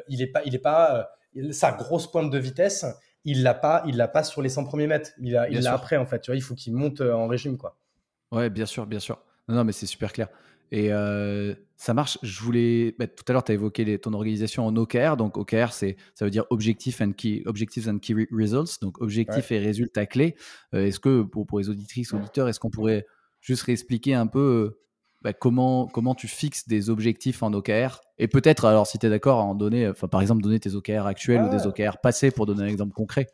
[0.08, 1.10] il est pas, il est pas
[1.52, 2.84] sa grosse pointe de vitesse.
[3.24, 5.12] Il l'a pas, il l'a pas sur les 100 premiers mètres.
[5.20, 6.18] Il l'a après en fait.
[6.22, 7.78] Tu vois, il faut qu'il monte en régime quoi.
[8.32, 9.22] Ouais, bien sûr, bien sûr.
[9.48, 10.28] Non, mais c'est super clair.
[10.72, 12.18] Et euh, ça marche.
[12.22, 12.94] Je voulais.
[12.98, 15.16] Bah, tout à l'heure, tu as évoqué ton organisation en OKR.
[15.16, 18.80] Donc, OKR, c'est, ça veut dire Objective and Key, Objectives and Key Results.
[18.80, 20.34] Donc, objectifs et résultats clés.
[20.74, 23.06] Euh, est-ce que, pour, pour les auditrices, auditeurs, est-ce qu'on pourrait
[23.40, 24.80] juste réexpliquer un peu euh,
[25.22, 29.10] bah, comment, comment tu fixes des objectifs en OKR Et peut-être, alors, si tu es
[29.10, 32.64] d'accord, en donner, par exemple, donner tes OKR actuels ou des OKR passés pour donner
[32.64, 33.28] un exemple concret.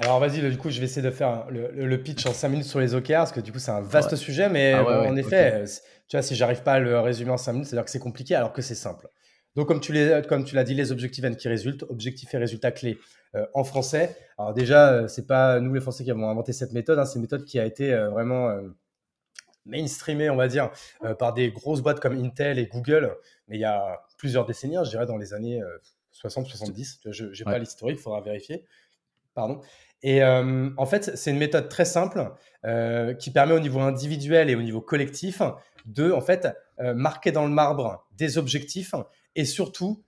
[0.00, 2.80] Alors vas-y, du coup, je vais essayer de faire le, pitch en 5 minutes sur
[2.80, 5.64] les OKR, parce que du coup, c'est un vaste sujet, mais ah en effet,
[6.08, 8.34] tu vois, si j'arrive pas à le résumer en 5 minutes, c'est-à-dire que c'est compliqué
[8.34, 9.08] alors que c'est simple.
[9.56, 12.98] Donc, comme tu l'as dit, les objectifs qui résultent, objectifs et résultats clés
[13.36, 14.16] euh, en français.
[14.38, 17.14] Alors déjà, euh, c'est pas nous les Français qui avons inventé cette méthode, hein, c'est
[17.14, 18.50] une méthode qui a été euh, vraiment
[19.66, 20.70] mainstreamée, on va dire,
[21.18, 23.14] par des grosses boîtes comme Intel et Google,
[23.46, 25.60] mais il y a plusieurs décennies, hein, je dirais dans les années
[26.12, 27.10] 60-70.
[27.12, 28.64] Je n'ai pas l'historique, il faudra vérifier.
[29.34, 29.60] Pardon.
[30.02, 32.32] Et euh, en fait, c'est une méthode très simple
[32.64, 35.42] euh, qui permet au niveau individuel et au niveau collectif
[35.86, 36.48] de en fait
[36.80, 38.94] euh, marquer dans le marbre des objectifs
[39.36, 40.02] et surtout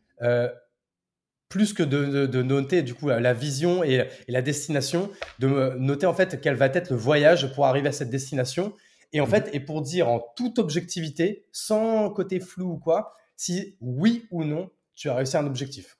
[1.48, 6.40] plus que de, noter du coup la vision et, la destination, de noter en fait
[6.40, 8.72] quel va être le voyage pour arriver à cette destination
[9.12, 13.14] et en mmh fait et pour dire en toute objectivité, sans côté flou ou quoi,
[13.36, 15.98] si oui ou non tu as réussi un objectif.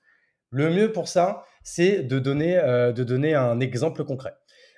[0.49, 4.35] Le mieux pour ça, c'est de donner, euh, de donner un exemple concret.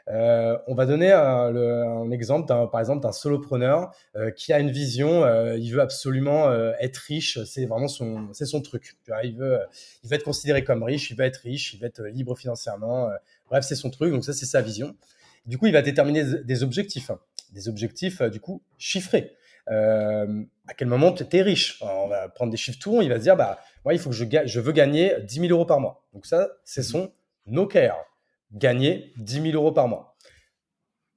[0.08, 5.26] Euh, on va donner un, exemple, par exemple, d'un solopreneur euh, qui a une vision,
[5.56, 8.98] il veut absolument être riche, c'est vraiment son, c'est son truc.
[9.24, 9.60] il, veut,
[10.04, 13.10] il être considéré comme riche, il veut être riche, il veut être libre financièrement.
[13.50, 14.96] bref, c'est son truc, donc ça, c'est sa vision.
[15.48, 17.20] Du coup, il va déterminer des objectifs, hein.
[17.54, 19.36] des objectifs, du coup, chiffrés.
[19.68, 23.22] À quel moment tu es riche On va prendre des chiffres tout il va se
[23.22, 26.06] dire, bah, moi, il faut que je, je veux gagner 10 000 euros par mois.
[26.14, 27.10] Donc ça, c'est mhm.
[27.48, 27.96] son OKR.
[28.52, 30.16] Gagner 10 000 euros par mois.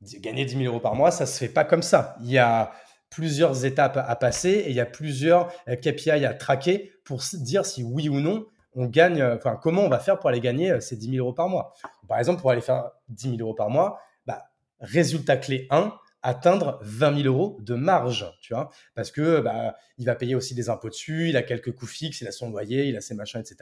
[0.03, 2.17] Gagner 10 000 euros par mois, ça ne se fait pas comme ça.
[2.23, 2.73] Il y a
[3.11, 7.65] plusieurs étapes à passer et il y a plusieurs euh, KPI à traquer pour dire
[7.65, 10.71] si oui ou non on gagne, euh, enfin comment on va faire pour aller gagner
[10.71, 11.75] euh, ces 10 000 euros par mois.
[12.07, 14.45] Par exemple, pour aller faire 10 000 euros par mois, bah,
[14.81, 15.93] résultat clé 1,
[16.29, 20.55] atteindre 20 000 euros de marge, tu vois, parce que bah, il va payer aussi
[20.55, 23.15] des impôts dessus, il a quelques coûts fixes, il a son loyer, il a ses
[23.15, 23.57] machins, etc.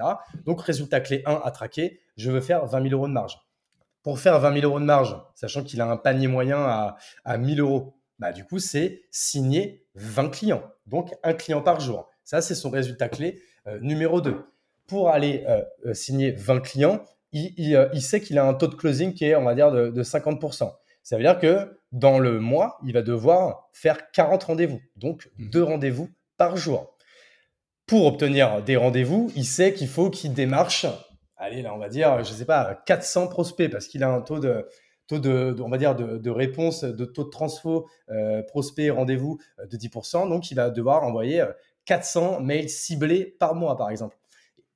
[0.45, 3.39] Donc, résultat clé 1 à traquer, je veux faire 20 000 euros de marge.
[4.03, 7.39] Pour faire 20 000 euros de marge, sachant qu'il a un panier moyen à, à
[7.39, 12.11] 1000 euros, bah, du coup, c'est signer 20 clients, donc un client par jour.
[12.25, 14.45] Ça, c'est son résultat clé euh, numéro 2.
[14.89, 19.13] Pour aller euh, euh, signer 20 clients, il, sait qu'il a un taux de closing
[19.15, 20.73] qui est, on va dire, de 50%.
[21.07, 25.51] Ça veut dire que dans le mois, il va devoir faire 40 rendez-vous, donc mmh.
[25.51, 26.97] deux rendez-vous par jour.
[27.87, 30.85] Pour obtenir des rendez-vous, il sait qu'il faut qu'il démarche,
[31.37, 34.41] allez là on va dire, je sais pas, 400 prospects parce qu'il a un taux
[34.41, 34.67] de
[35.07, 39.67] taux de, on va dire de, réponse, de taux de transfo euh, prospect rendez-vous euh,
[39.67, 40.29] de 10%.
[40.29, 41.45] Donc il va devoir envoyer
[41.85, 44.19] 400 euh, mails ciblés par mois par exemple.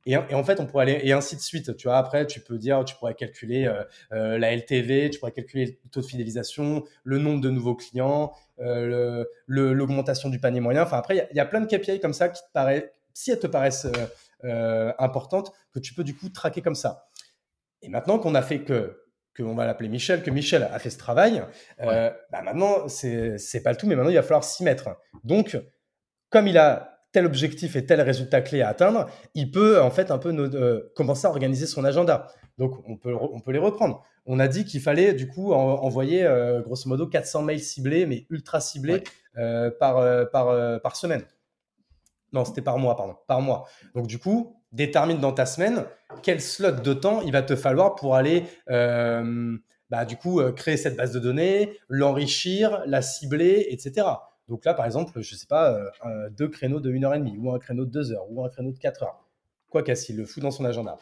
[0.07, 1.77] Et, en fait, on pourrait aller, et ainsi de suite.
[1.77, 5.33] Tu vois, après, tu peux dire, tu pourrais calculer euh, euh, la LTV, tu pourrais
[5.33, 10.83] calculer le taux de fidélisation, le nombre de nouveaux clients, euh, l'augmentation du panier moyen.
[10.83, 13.39] Enfin, après, il y, a plein de KPI comme ça qui te paraissent, si elles
[13.39, 13.87] te paraissent
[14.99, 17.09] importantes, que tu peux du coup traquer comme ça.
[17.83, 20.91] Et maintenant qu'on a fait que, que on va l'appeler Michel, que Michel a fait
[20.91, 21.43] ce travail,
[21.79, 24.97] bah maintenant, c'est pas le tout, mais maintenant, il va falloir s'y mettre.
[25.25, 25.59] Donc,
[26.31, 30.11] comme il a tel objectif et tel résultat clé à atteindre, il peut en fait
[30.11, 32.29] un peu euh, commencer à organiser son agenda.
[32.59, 34.05] Donc on peut, on peut les reprendre.
[34.27, 38.27] On a dit qu'il fallait du coup envoyer euh, grosso modo 400 mails ciblés, mais
[38.31, 39.03] ultra ciblés
[39.39, 41.25] euh, par, par, par semaine.
[42.33, 43.67] Non, c'était par mois, pardon, par mois.
[43.95, 45.85] Donc du coup, détermine dans ta semaine
[46.23, 50.97] quel slot de temps il va te falloir pour aller bah, du coup créer cette
[50.97, 54.07] base de données, l'enrichir, la cibler, etc.
[54.51, 55.73] Donc là, par exemple, je ne sais pas,
[56.05, 58.79] euh, deux créneaux de 1h30 ou un créneau de 2 heures ou un créneau de
[58.79, 59.25] 4 heures.
[59.71, 60.99] Quoi qu'il le fout dans son agenda.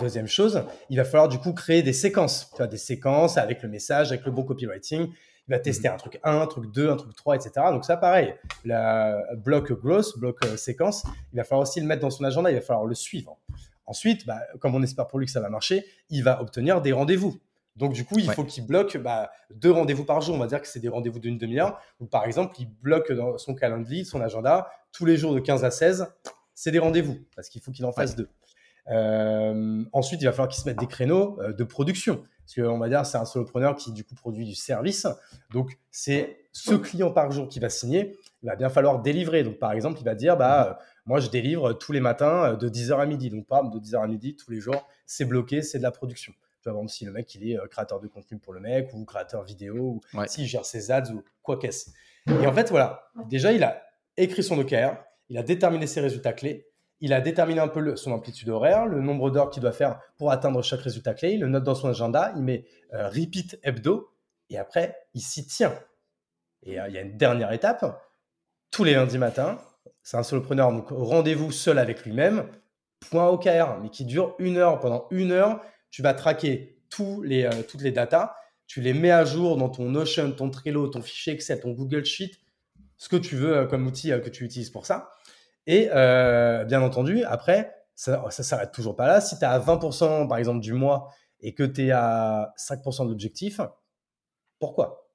[0.00, 2.48] Deuxième chose, il va falloir du coup créer des séquences.
[2.50, 5.06] Tu vois, des séquences avec le message, avec le bon copywriting.
[5.48, 5.94] Il va tester mhm.
[5.94, 7.52] un truc 1, un truc 2, un truc 3, etc.
[7.72, 12.00] Donc ça, pareil, la bloc growth, bloc euh, séquence, il va falloir aussi le mettre
[12.00, 13.38] dans son agenda, il va falloir le suivre.
[13.84, 16.92] Ensuite, bah, comme on espère pour lui que ça va marcher, il va obtenir des
[16.92, 17.38] rendez-vous.
[17.76, 20.34] Donc, du coup, il faut qu'il bloque bah, deux rendez-vous par jour.
[20.34, 21.80] On va dire que c'est des rendez-vous d'une demi-heure.
[22.00, 25.64] Ou par exemple, il bloque dans son calendrier, son agenda, tous les jours de 15
[25.64, 26.06] à 16,
[26.54, 28.28] c'est des rendez-vous parce qu'il faut qu'il en fasse deux.
[28.90, 32.24] Euh, ensuite, il va falloir qu'il se mette des créneaux euh, de production.
[32.44, 35.06] Parce qu'on va dire c'est un solopreneur qui, du coup, produit du service.
[35.50, 38.18] Donc, c'est ce client par jour qui va signer.
[38.42, 39.44] Il va bien falloir délivrer.
[39.44, 42.68] Donc, par exemple, il va dire bah, euh, Moi, je délivre tous les matins de
[42.68, 43.30] 10h à midi.
[43.30, 46.34] Donc, par de 10h à midi, tous les jours, c'est bloqué, c'est de la production.
[46.62, 49.04] Tu vois, si le mec, il est euh, créateur de contenu pour le mec, ou
[49.04, 51.90] créateur vidéo, ou s'il gère ses ads, ou quoi qu'est-ce.
[52.26, 53.82] Et en fait, voilà, déjà, il a
[54.16, 54.96] écrit son OKR,
[55.28, 56.68] il a déterminé ses résultats clés,
[57.00, 60.30] il a déterminé un peu son amplitude horaire, le nombre d'heures qu'il doit faire pour
[60.30, 64.14] atteindre chaque résultat clé, il le note dans son agenda, il met euh, repeat hebdo,
[64.50, 65.74] et après, il s'y tient.
[66.62, 67.84] Et euh, il y a une dernière étape,
[68.70, 69.58] tous les lundis matins,
[70.04, 72.46] c'est un solopreneur, donc rendez-vous seul avec lui-même,
[73.10, 74.80] point OKR, mais qui dure une heure.
[74.80, 75.60] Pendant une heure,
[75.92, 78.34] tu vas traquer euh, toutes les datas,
[78.66, 82.04] tu les mets à jour dans ton Notion, ton Trello, ton fichier Excel, ton Google
[82.04, 82.32] Sheet,
[82.96, 85.10] ce que tu veux comme outil que tu utilises pour ça.
[85.66, 89.20] Et euh, bien entendu, après, ça ne s'arrête toujours pas là.
[89.20, 93.04] Si tu es à 20% par exemple du mois et que tu es à 5%
[93.04, 93.60] de l'objectif,
[94.58, 95.08] pourquoi?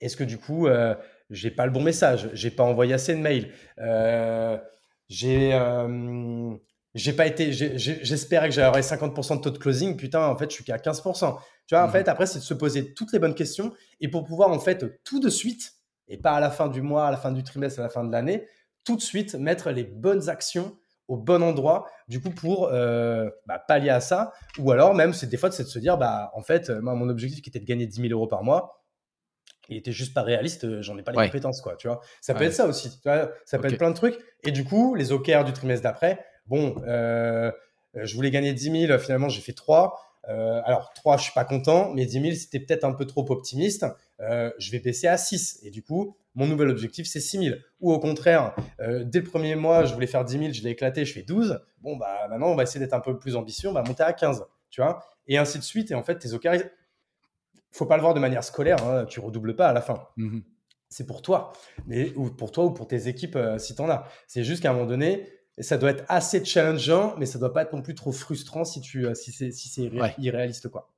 [0.00, 0.94] Est-ce que du coup, euh,
[1.30, 2.30] j'ai pas le bon message?
[2.32, 3.52] J'ai pas envoyé assez de mails?
[3.78, 4.58] Euh,
[5.08, 6.56] J'ai euh,
[6.94, 9.96] j'ai pas été, j'espérais que j'aurais 50% de taux de closing.
[9.96, 11.38] Putain, en fait, je suis qu'à 15%.
[11.66, 11.90] Tu vois, en mmh.
[11.90, 15.02] fait, après, c'est de se poser toutes les bonnes questions et pour pouvoir, en fait,
[15.04, 15.72] tout de suite,
[16.08, 18.04] et pas à la fin du mois, à la fin du trimestre, à la fin
[18.04, 18.46] de l'année,
[18.84, 20.76] tout de suite mettre les bonnes actions
[21.08, 24.32] au bon endroit, du coup, pour euh, bah, pallier à ça.
[24.58, 26.94] Ou alors, même, c'est des fois, c'est de se dire, bah, en fait, euh, moi,
[26.94, 28.82] mon objectif qui était de gagner 10 000 euros par mois,
[29.68, 32.00] il était juste pas réaliste, euh, j'en ai pas les compétences, quoi, tu vois.
[32.20, 34.18] Ça peut être ça aussi, tu vois, ça peut être plein de trucs.
[34.44, 39.28] Et du coup, les OKR du trimestre d'après, bon, je voulais gagner 10 000, finalement,
[39.28, 39.98] j'ai fait 3.
[40.24, 43.86] alors, 3, je suis pas content, mais 10 000, c'était peut-être un peu trop optimiste.
[44.18, 45.60] je vais baisser à 6.
[45.62, 47.56] Et du coup, mon nouvel objectif, c'est 6 000.
[47.80, 50.70] Ou au contraire, euh, dès le premier mois, je voulais faire 10 000, je l'ai
[50.70, 51.60] éclaté, je fais 12.
[51.80, 54.12] Bon, bah maintenant, on va essayer d'être un peu plus ambitieux, on va monter à
[54.12, 55.04] 15, tu vois.
[55.26, 55.90] Et ainsi de suite.
[55.90, 56.62] Et en fait, tes OKR,
[57.70, 60.06] faut pas le voir de manière scolaire, hein, tu redoubles pas à la fin.
[60.16, 60.40] Mmh
[60.94, 61.54] c'est pour toi,
[61.86, 64.06] mais, ou pour toi ou pour tes équipes euh, si tu en as.
[64.26, 65.26] C'est juste qu'à un moment donné,
[65.58, 68.80] ça doit être assez challengeant, mais ça doit pas être non plus trop frustrant si,
[68.80, 70.68] tu, euh, si c'est si irréaliste.
[70.68, 70.90] quoi.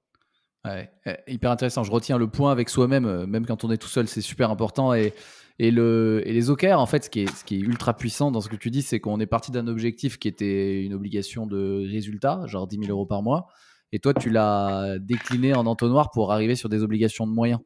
[0.65, 1.83] Ouais, eh, hyper intéressant.
[1.83, 4.51] Je retiens le point avec soi-même, euh, même quand on est tout seul, c'est super
[4.51, 4.95] important.
[4.95, 5.13] Et,
[5.59, 8.31] et, le, et les OKR, en fait, ce qui, est, ce qui est ultra puissant
[8.31, 11.47] dans ce que tu dis, c'est qu'on est parti d'un objectif qui était une obligation
[11.47, 13.49] de résultat, genre 10 000 euros par mois.
[13.93, 17.61] Et toi, tu l'as décliné en entonnoir pour arriver sur des obligations de moyens.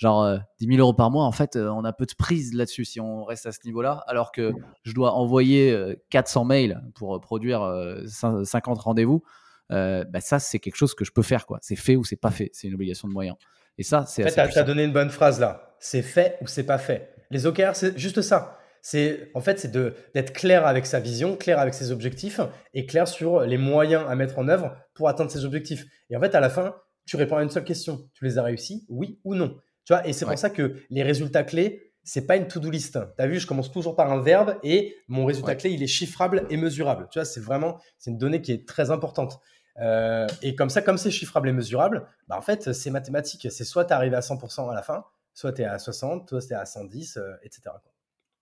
[0.00, 2.54] Genre 10 euh, 000 euros par mois, en fait, euh, on a peu de prise
[2.54, 4.02] là-dessus si on reste à ce niveau-là.
[4.06, 5.76] Alors que je dois envoyer
[6.08, 7.60] 400 mails pour produire
[8.06, 9.22] 50 rendez-vous.
[9.70, 11.44] Euh, bah ça, c'est quelque chose que je peux faire.
[11.44, 11.58] quoi.
[11.60, 12.48] C'est fait ou c'est pas fait.
[12.54, 13.36] C'est une obligation de moyens.
[13.76, 14.24] Et ça, c'est.
[14.24, 15.74] En fait, tu as, donné une bonne phrase là.
[15.78, 17.14] C'est fait ou c'est pas fait?
[17.30, 18.58] Les OKR, c'est juste ça.
[18.80, 22.40] C'est en fait, c'est d'être clair avec sa vision, clair avec ses objectifs
[22.72, 25.84] et clair sur les moyens à mettre en œuvre pour atteindre ses objectifs.
[26.08, 28.08] Et en fait, à la fin, tu réponds à une seule question.
[28.14, 29.58] Tu les as réussis, oui ou non?
[29.90, 32.96] Tu vois, et c'est pour ça que les résultats clés, c'est pas une to-do list.
[33.16, 35.88] Tu as vu, je commence toujours par un verbe et mon résultat clé, il est
[35.88, 37.08] chiffrable et mesurable.
[37.10, 39.40] Tu vois, c'est vraiment, c'est une donnée qui est très importante.
[39.80, 43.48] Euh, et comme ça, comme c'est chiffrable et mesurable, bah en fait, c'est mathématique.
[43.50, 46.40] C'est soit tu arrives à 100% à la fin, soit tu es à 60, soit
[46.40, 47.70] tu es à 110, etc.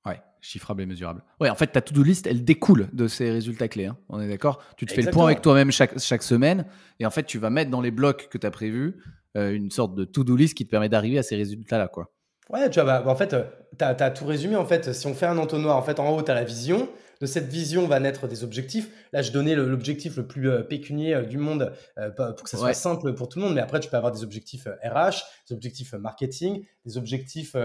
[0.05, 1.23] Ouais, chiffrable et mesurable.
[1.41, 3.87] Ouais, en fait, ta to-do list, elle découle de ces résultats clés.
[3.87, 3.97] Hein.
[4.11, 4.63] On est d'accord?
[4.77, 6.67] Tu te fais le point avec toi-même chaque, chaque semaine
[7.01, 9.71] et en fait, tu vas mettre dans les blocs que tu as prévus euh, une
[9.71, 11.89] sorte de to-do list qui te permet d'arriver à ces résultats-là.
[11.89, 12.13] quoi.
[12.51, 13.37] Ouais, tu vois, bah, en fait,
[13.79, 14.57] tu as, as, tout résumé.
[14.57, 16.89] En fait, si on fait un entonnoir, en fait, en haut, tu as la vision.
[17.21, 18.91] De cette vision va naître des objectifs.
[19.13, 22.57] Là, je donnais l'objectif le plus euh, pécunier euh, du monde euh, pour que ça
[22.57, 23.55] soit simple pour tout le monde.
[23.55, 27.57] Mais après, tu peux avoir des objectifs RH, des objectifs marketing, des objectifs.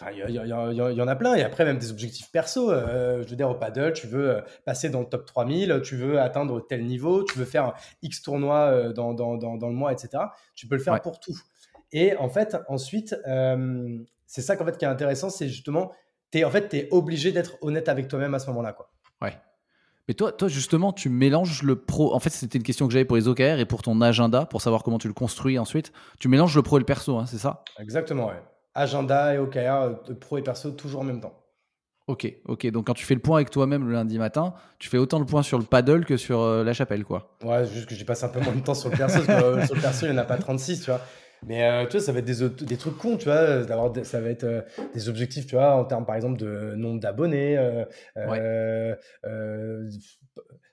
[0.00, 1.34] Enfin, il y, en a plein.
[1.34, 2.70] Et après, même des objectifs perso.
[2.72, 6.60] je veux dire, au paddle, tu veux passer dans le top 3000, tu veux atteindre
[6.66, 10.24] tel niveau, tu veux faire X tournois dans, dans, dans, dans le mois, etc.
[10.56, 11.38] Tu peux le faire pour tout.
[11.92, 13.14] Et en fait, ensuite,
[14.26, 15.92] c'est ça qu'en fait, qui est intéressant, c'est justement
[16.42, 18.72] en fait, tu es obligé d'être honnête avec toi-même à ce moment-là.
[18.72, 18.90] Quoi.
[19.22, 19.38] Ouais.
[20.08, 22.14] Mais toi, toi, justement, tu mélanges le pro.
[22.14, 24.60] En fait, c'était une question que j'avais pour les OKR et pour ton agenda, pour
[24.60, 25.92] savoir comment tu le construis ensuite.
[26.18, 27.62] Tu mélanges le pro et le perso, hein, c'est ça?
[27.78, 28.42] Exactement, ouais.
[28.74, 31.34] Agenda et OKR, euh, pro et perso, toujours en même temps.
[32.06, 32.66] Ok, ok.
[32.70, 35.24] Donc quand tu fais le point avec toi-même le lundi matin, tu fais autant le
[35.24, 37.36] point sur le paddle que sur euh, la chapelle, quoi.
[37.42, 39.44] Ouais, juste que j'ai passé un peu moins de temps sur le perso, parce que
[39.44, 41.00] euh, sur le perso, il n'y en a pas 36, tu vois.
[41.46, 43.64] Mais euh, tu vois, ça va être des, des trucs cons, tu vois.
[44.04, 44.60] Ça va être euh,
[44.94, 47.56] des objectifs, tu vois, en termes par exemple de nombre d'abonnés.
[47.56, 47.84] Euh,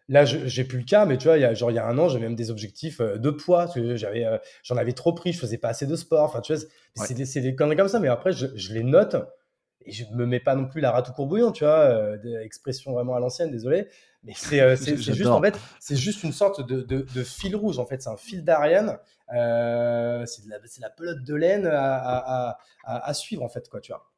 [0.10, 1.86] là, j'ai plus le cas, mais tu vois, il y a, genre, il y a
[1.86, 3.68] un an, j'avais même des objectifs de poids.
[3.95, 4.26] J'avais,
[4.64, 6.24] j'en avais trop pris, je faisais pas assez de sport.
[6.24, 6.64] Enfin, tu vois,
[6.95, 7.99] c'est, des, des conneries comme ça.
[7.99, 9.16] Mais après, je, je, les note
[9.86, 12.16] et je me mets pas non plus la rate au courbouillon, tu vois.
[12.43, 13.88] expression vraiment à l'ancienne, désolé.
[14.24, 14.76] Mais c'est,
[15.14, 18.02] juste, en fait, c'est juste une sorte de, de, de fil rouge, en fait.
[18.02, 18.99] C'est un fil d'Ariane
[19.34, 24.11] euh, c'est la, la, pelote de laine à, à, suivre, en fait, quoi, tu vois.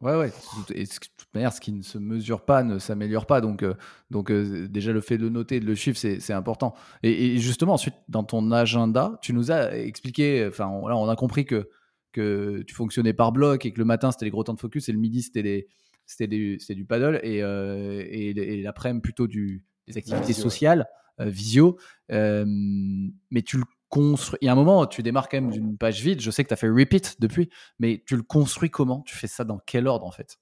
[0.00, 0.32] Ouais, ouais.
[0.74, 3.42] Et de toute manière, ce qui ne se mesure pas ne s'améliore pas.
[3.42, 3.74] Donc, euh,
[4.10, 6.74] donc euh, déjà, le fait de noter, de le suivre, c'est important.
[7.02, 11.44] Et, justement, ensuite, dans ton agenda, tu nous as expliqué, enfin, là, on a compris
[11.44, 11.68] que
[12.12, 14.88] que tu fonctionnais par bloc et que le matin c'était les gros temps de focus
[14.88, 15.68] et le midi c'était des
[16.06, 20.88] c'était du, du paddle et, euh, et, l'après-midi plutôt du, des activités sociales,
[21.20, 21.78] visio.
[22.08, 24.38] Mais tu le construis.
[24.40, 26.22] Il y a un moment, tu démarres quand même d'une page vide.
[26.22, 29.02] Je sais que tu as fait repeat depuis, mais tu le construis comment?
[29.02, 30.38] Tu fais ça dans quel ordre en fait?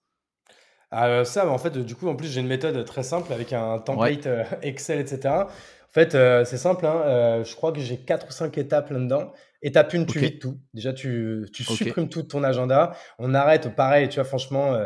[0.90, 3.78] Ah, ça, en fait, du coup, en plus, j'ai une méthode très simple avec un
[3.78, 4.28] template
[4.62, 5.34] Excel, etc.
[5.34, 5.46] En
[5.90, 6.86] fait, c'est simple.
[6.86, 9.32] Hein, je crois que j'ai 4 ou 5 étapes là-dedans.
[9.62, 10.58] Étape 1, tu vides tout.
[10.72, 12.96] Déjà, tu, tu supprimes tout ton agenda.
[13.18, 14.78] On arrête, pareil, tu vois, franchement,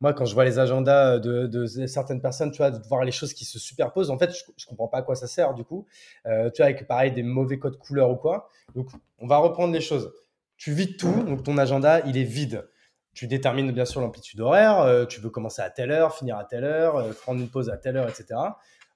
[0.00, 3.34] moi, quand je vois les agendas de, certaines personnes, tu vois, de voir les choses
[3.34, 5.86] qui se superposent, en fait, je, ne comprends pas à quoi ça sert, du coup.
[6.26, 8.48] Euh, tu vois, avec pareil, des mauvais codes couleurs ou quoi.
[8.74, 10.12] Donc, on va reprendre les choses.
[10.56, 12.66] Tu vides tout, donc ton agenda, il est vide.
[13.12, 16.44] Tu détermines bien sûr l'amplitude horaire, euh, tu veux commencer à telle heure, finir à
[16.44, 18.40] telle heure, euh, prendre une pause à telle heure, etc.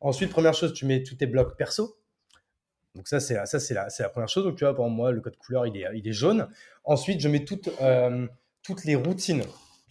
[0.00, 1.96] Ensuite, première chose, tu mets tous tes blocs perso.
[2.94, 4.44] Donc ça, c'est la, première chose.
[4.44, 6.48] Donc tu vois, pour moi, le code couleur, il est, il jaune.
[6.84, 7.70] Ensuite, je mets toutes,
[8.62, 9.44] toutes les routines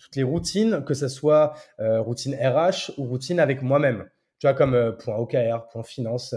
[0.04, 4.10] toutes les routines, que ce soit euh, routine RH ou routine avec moi-même.
[4.40, 6.36] Tu vois, comme euh, point OKR, point finance,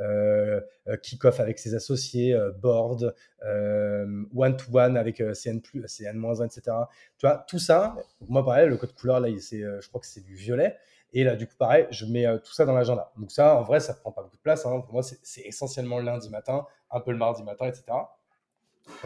[0.00, 0.60] euh,
[1.02, 3.14] kick-off avec ses associés, board,
[4.34, 6.76] one-to-one avec CN+, CN-1, etc.
[7.18, 7.94] Tu vois, tout ça,
[8.28, 10.76] moi pareil, le code couleur, là, je crois que c'est du violet.
[11.18, 13.10] Et là, du coup, pareil, je mets tout ça dans l'agenda.
[13.16, 14.66] Donc ça, en vrai, ça prend pas beaucoup de place.
[14.66, 14.82] Hein.
[14.82, 17.84] Pour moi, c'est essentiellement le lundi matin, un peu le mardi matin, etc.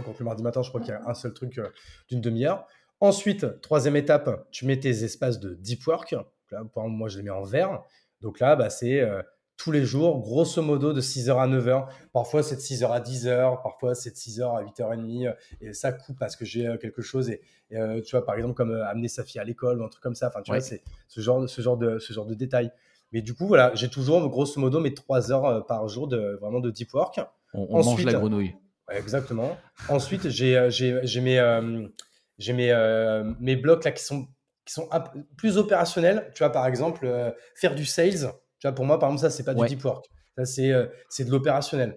[0.04, 1.60] Donc le mardi matin, je crois qu'il y a un seul truc
[2.08, 2.66] d'une demi-heure.
[2.98, 6.16] Ensuite, troisième étape, tu mets tes espaces de deep work.
[6.50, 7.80] Là, moi, je les mets en vert.
[8.22, 9.22] Donc là, bah, c'est euh,
[9.62, 11.86] tous les jours, grosso modo, de 6h à 9h.
[12.12, 13.62] Parfois, c'est de 6h à 10h.
[13.62, 15.34] Parfois, c'est de 6h à 8h30.
[15.60, 17.30] Et ça coupe parce que j'ai euh, quelque chose.
[17.30, 17.42] Et,
[17.72, 20.14] euh, tu vois, par exemple, comme amener sa fille à l'école ou un truc comme
[20.14, 20.28] ça.
[20.28, 22.70] Enfin, tu vois, c'est ce genre, ce, genre de, ce genre de détails.
[23.12, 26.60] Mais du coup, voilà, j'ai toujours, grosso modo, mes 3 heures par jour de, vraiment
[26.60, 27.20] de deep work.
[27.52, 28.54] On, Ensuite, mange la grenouille.
[28.88, 29.58] exactement.
[29.88, 30.68] Ensuite, j'ai
[31.20, 31.88] mes
[32.40, 34.26] j'ai mes, euh, mes blocs là qui sont,
[34.64, 34.88] qui sont
[35.36, 36.32] plus opérationnels.
[36.34, 38.32] Tu vois, par exemple, euh, faire du sales.
[38.60, 40.06] Tu vois, pour moi, par exemple, ça, c'est pas du deep work.
[40.36, 41.96] Ça, c'est euh, c'est de l'opérationnel.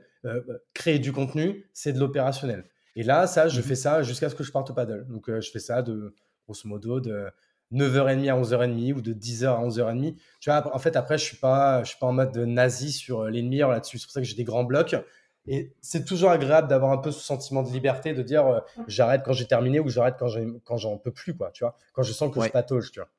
[0.74, 2.66] créer du contenu, c'est de l'opérationnel.
[2.96, 3.68] Et là, ça, je mhm.
[3.68, 5.06] fais ça jusqu'à ce que je parte au paddle.
[5.08, 7.28] Donc, je fais ça de, grosso modo, de
[7.72, 10.16] 9h30 à 11h30 ou de 10h à 11h30.
[10.40, 13.26] Tu vois, en fait, après, je suis pas, je suis pas en mode nazi sur
[13.26, 14.00] les demi là-dessus.
[14.00, 14.96] C'est pour ça que j'ai des grands blocs.
[15.46, 19.24] Et c'est toujours agréable d'avoir un peu ce sentiment de liberté, de dire euh, j'arrête
[19.26, 20.30] quand j'ai terminé ou j'arrête quand,
[20.64, 23.10] quand j'en peux plus, quoi, tu vois, quand je sens que je patauge, tu vois.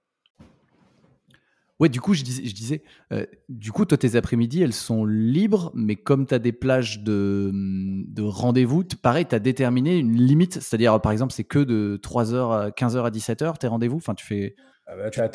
[1.81, 5.05] Ouais, du coup, je disais, je disais euh, du coup, toi, tes après-midi, elles sont
[5.05, 10.17] libres, mais comme tu as des plages de, de rendez-vous, pareil, tu as déterminé une
[10.17, 14.15] limite, c'est-à-dire, par exemple, c'est que de 3h à 15h à 17h, tes rendez-vous, enfin,
[14.15, 14.55] tu fais.
[14.87, 15.27] Ah bah, tu as,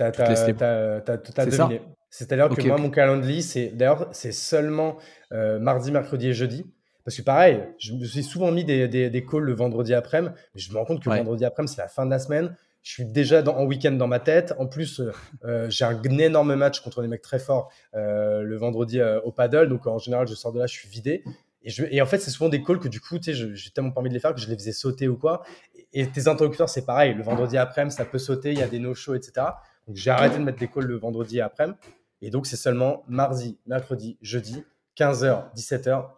[1.46, 1.82] deviné.
[2.10, 4.98] C'est-à-dire que moi, mon calendrier, c'est d'ailleurs, c'est seulement
[5.34, 6.66] euh, mardi, mercredi et jeudi.
[7.04, 10.62] Parce que pareil, je me suis souvent mis des, des, calls le vendredi après-midi, mais
[10.62, 12.56] je me rends compte que le vendredi après-midi, c'est la fin de la semaine.
[12.82, 14.54] Je suis déjà en week-end dans ma tête.
[14.58, 15.12] En plus, euh,
[15.44, 19.70] euh, j'ai un énorme match contre des mecs très forts euh, le vendredi au paddle.
[19.70, 21.24] Donc en général, je sors de là, je suis vidé.
[21.62, 24.14] Et, en fait, c'est souvent des calls que du coup, j'ai tellement pas envie de
[24.14, 25.44] les faire que je les faisais sauter ou quoi.
[25.92, 27.14] Et, tes interlocuteurs, c'est pareil.
[27.14, 29.46] Le vendredi après-midi, ça peut sauter, il y a des no-shows, etc.
[29.86, 31.78] Donc j'ai arrêté de mettre des calls le vendredi après-midi.
[32.22, 34.64] Et donc, c'est seulement mardi, mercredi, jeudi,
[34.98, 36.12] 15h, 17h,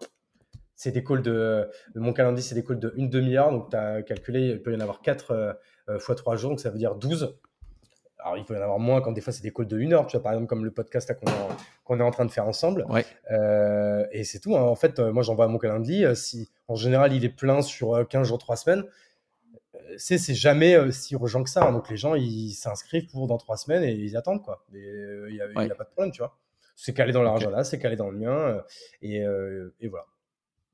[0.76, 3.52] c'est des calls de, mon calendrier, c'est des calls de une demi-heure.
[3.52, 5.54] Donc, tu as calculé, il peut y en avoir 4 euh,
[6.00, 7.38] fois 3 jours, donc ça veut dire 12.
[8.20, 9.92] Alors, il peut y en avoir moins quand des fois c'est des calls de 1
[9.94, 11.12] heure, tu vois, par exemple, comme le podcast
[11.84, 12.86] qu'on est en train de faire ensemble.
[13.32, 14.56] Euh, et c'est tout.
[14.56, 14.62] Hein.
[14.62, 16.14] En fait, moi, j'envoie mon calendrier.
[16.16, 18.84] Si, en général, il est plein sur 15 jours, 3 semaines,
[19.98, 21.66] c'est jamais si urgent que ça.
[21.66, 21.72] Hein.
[21.72, 24.64] Donc, les gens, ils s'inscrivent pour dans 3 semaines et ils attendent, quoi.
[24.72, 26.38] Il n'y a, a, pas de problème, tu vois.
[26.76, 28.62] C'est calé dans leur agenda, c'est calé dans le mien.
[29.02, 29.24] et,
[29.80, 30.06] et voilà.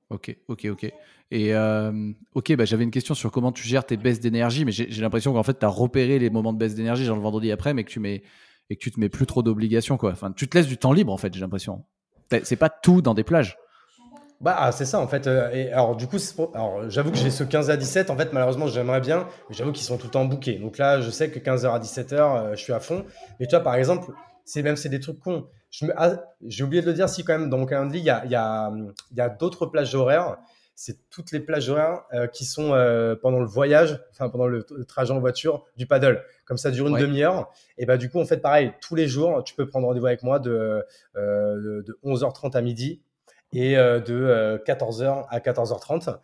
[0.10, 0.92] Ok, ok, ok.
[1.32, 4.72] Et euh, ok, bah, j'avais une question sur comment tu gères tes baisses d'énergie, mais
[4.72, 7.52] j'ai l'impression qu'en fait, tu as repéré les moments de baisse d'énergie, genre le vendredi
[7.52, 8.24] après, mais que tu mets
[8.70, 9.98] et que tu te mets plus trop d'obligations.
[10.02, 11.84] Enfin, tu te laisses du temps libre, en fait, j'ai l'impression.
[12.44, 13.58] C'est pas tout dans des plages.
[14.40, 15.26] Bah, ah, c'est ça, en fait.
[15.26, 16.18] Euh, alors, du coup,
[16.54, 18.10] alors, j'avoue que j'ai ce 15 à 17.
[18.10, 20.60] En fait, malheureusement, j'aimerais bien, mais j'avoue qu'ils sont tout le temps bookés.
[20.60, 23.04] Donc là, je sais que 15h à 17h, euh, je suis à fond.
[23.40, 24.12] Mais tu vois, par exemple,
[24.46, 25.48] c'est même c'est des trucs cons.
[25.96, 28.26] Ah, j'ai oublié de le dire, si quand même dans mon calendrier, il y a,
[28.26, 28.72] y a,
[29.16, 30.38] y a d'autres plages horaires.
[30.76, 34.64] C'est toutes les plages horaires euh, qui sont euh, pendant le voyage, enfin pendant le,
[34.88, 36.24] trajet en voiture du paddle.
[36.46, 37.52] Comme ça dure une demi-heure.
[37.78, 40.24] Et bah du coup, en fait, pareil, tous les jours, tu peux prendre rendez-vous avec
[40.24, 43.02] moi de, euh, de, 11h30 à midi
[43.54, 46.20] et de 14h à 14h30.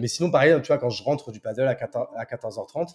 [0.00, 2.94] Mais sinon, pareil, tu vois, quand je rentre du paddle à, 14, à 14h30,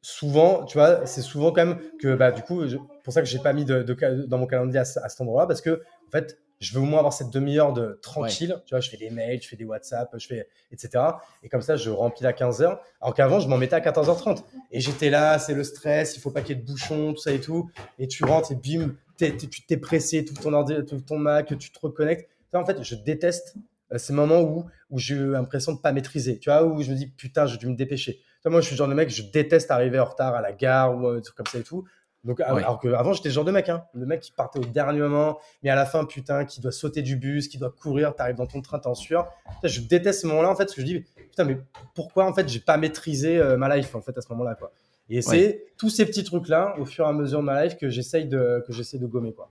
[0.00, 2.62] souvent, tu vois, c'est souvent quand même que, bah, du coup,
[3.04, 3.82] pour ça que j'ai pas mis de,
[4.26, 7.12] dans mon calendrier à, cet endroit-là, parce que, en fait, je veux au moins avoir
[7.12, 8.60] cette demi-heure de tranquille.
[8.66, 11.04] Tu vois, je fais des mails, je fais des WhatsApp, je fais, etc.
[11.42, 12.78] Et comme ça, je remplis à 15h.
[13.00, 14.42] Alors qu'avant, je m'en mettais à 14h30.
[14.72, 17.20] Et j'étais là, c'est le stress, il faut pas qu'il y ait de bouchons, tout
[17.20, 17.70] ça et tout.
[17.98, 21.70] Et tu rentres et bim, tu t'es pressé, tout ton ordi, tout ton Mac, tu
[21.70, 22.28] te reconnectes.
[22.52, 23.54] en fait, je déteste
[23.92, 26.38] euh, ces moments où, où j'ai eu l'impression de pas maîtriser.
[26.38, 28.20] Tu vois, où je me dis, putain, j'ai dû me dépêcher.
[28.48, 30.96] Moi, je suis le genre de mec, je déteste arriver en retard à la gare
[30.96, 31.84] ou un truc comme ça et tout.
[32.24, 35.00] Donc, alors qu'avant, j'étais le genre de mec, hein, le mec qui partait au dernier
[35.00, 38.36] moment, mais à la fin, putain, qui doit sauter du bus, qui doit courir, t'arrives
[38.36, 39.32] dans ton train, t'es en sueur.
[39.62, 41.58] je déteste ce moment-là, en fait, parce que je dis, putain, mais
[41.94, 44.72] pourquoi, en fait, j'ai pas maîtrisé euh, ma life, en fait, à ce moment-là, quoi.
[45.10, 47.88] Et c'est tous ces petits trucs-là, au fur et à mesure de ma life, que
[47.88, 49.50] j'essaye de, que j'essaie de gommer, quoi.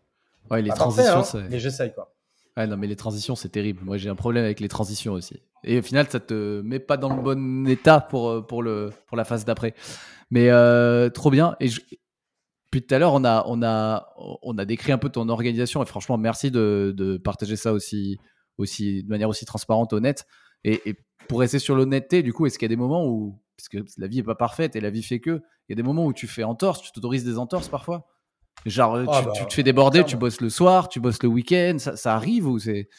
[0.52, 2.12] Ouais, les transitions, hein, mais j'essaye, quoi.
[2.58, 3.82] Ouais, non, mais les transitions, c'est terrible.
[3.84, 5.40] Moi, j'ai un problème avec les transitions aussi.
[5.64, 8.90] Et au final, ça te met pas dans le bon état pour, euh, pour, le,
[9.06, 9.76] pour la phase d'après.
[10.32, 11.56] Mais euh, trop bien.
[11.60, 11.70] Et
[12.72, 15.84] puis tout à l'heure, on a, on, a, on a décrit un peu ton organisation
[15.84, 18.18] et franchement, merci de, de partager ça aussi,
[18.58, 20.26] aussi, de manière aussi transparente, honnête.
[20.64, 20.96] Et,
[21.28, 23.80] pour rester sur l'honnêteté, du coup, est-ce qu'il y a des moments où, parce que
[23.98, 26.06] la vie n'est pas parfaite et la vie fait que, il y a des moments
[26.06, 28.08] où tu fais entorse, tu t'autorises des entorses parfois?
[28.66, 31.30] Genre, ah tu, tu, bah, te fais déborder, tu bosses le soir, tu bosses le
[31.30, 32.90] week-end, ça, ça arrive ou c'est.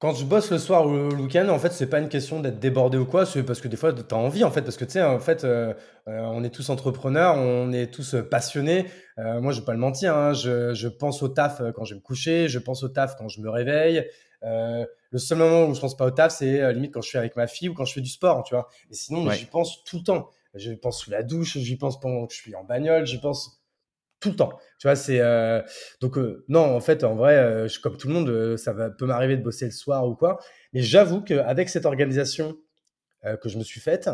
[0.00, 2.60] Quand je bosse le soir ou le week-end, en fait, c'est pas une question d'être
[2.60, 4.84] débordé ou quoi, c'est parce que des fois, tu as envie, en fait, parce que
[4.84, 5.74] tu sais, en fait, euh,
[6.06, 8.86] euh, on est tous entrepreneurs, on est tous euh, passionnés.
[9.16, 11.98] moi, je vais pas le mentir, hein, je, je, pense au taf quand je vais
[11.98, 14.06] me coucher, je pense au taf quand je me réveille.
[14.42, 17.34] le seul moment où je pense pas au taf, c'est limite quand je suis avec
[17.34, 18.68] ma fille ou quand je fais du sport, tu vois.
[18.88, 20.30] Mais sinon, j'y pense tout le temps.
[20.54, 23.57] Je pense sous la douche, j'y pense pendant que je suis en bagnole, j'y pense
[24.20, 24.58] tout le temps.
[24.78, 25.62] Tu vois, c'est euh,
[26.00, 28.90] donc euh, non, en fait, en vrai, euh, je, comme tout le monde, ça va,
[28.90, 30.38] peut m'arriver de bosser le soir ou quoi.
[30.72, 32.56] Mais j'avoue qu'avec cette organisation
[33.42, 34.08] que je me suis faite,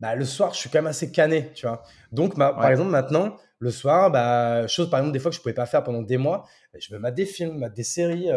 [0.00, 1.82] bah, le soir, je suis quand même assez cané, tu vois.
[2.12, 5.54] Donc, par exemple, maintenant, le soir, bah, chose par exemple des fois que je pouvais
[5.54, 8.28] pas faire pendant des mois, bah, je me mets des films, des séries.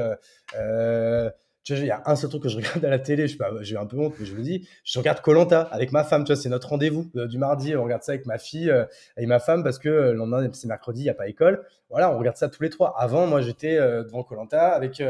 [1.64, 3.38] Tu vois, il y a un seul truc que je regarde à la télé, je
[3.62, 6.34] j'ai un peu honte, mais je le dis, je regarde Colanta avec ma femme, tu
[6.34, 8.86] vois, c'est notre rendez-vous euh, du mardi, on regarde ça avec ma fille euh,
[9.18, 11.64] et ma femme parce que euh, le lendemain, c'est mercredi, il n'y a pas école.
[11.90, 12.96] Voilà, on regarde ça tous les trois.
[12.98, 15.04] Avant, moi, j'étais devant Colanta avec,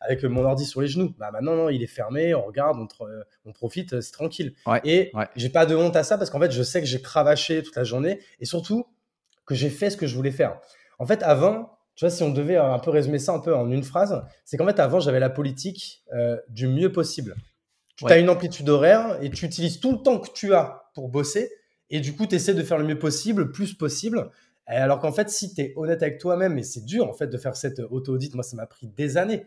[0.00, 1.12] avec mon ordi sur les genoux.
[1.18, 2.86] Bah, maintenant, non, il est fermé, on regarde, on,
[3.44, 4.54] on profite, c'est tranquille.
[4.84, 7.64] et j'ai pas de honte à ça parce qu'en fait, je sais que j'ai cravaché
[7.64, 8.86] toute la journée et surtout
[9.46, 10.60] que j'ai fait ce que je voulais faire.
[11.00, 13.72] En fait, avant, tu vois, si on devait un peu résumer ça un peu en
[13.72, 17.34] une phrase, c'est qu'en fait, avant, j'avais la politique euh, du mieux possible.
[17.96, 21.08] Tu as une amplitude horaire et tu utilises tout le temps que tu as pour
[21.08, 21.50] bosser.
[21.90, 24.30] Et du coup, tu essaies de faire le mieux possible, le plus possible.
[24.66, 27.36] alors qu'en fait, si tu es honnête avec toi-même, et c'est dur en fait de
[27.36, 29.44] faire cette auto-audit, moi, ça m'a pris des années.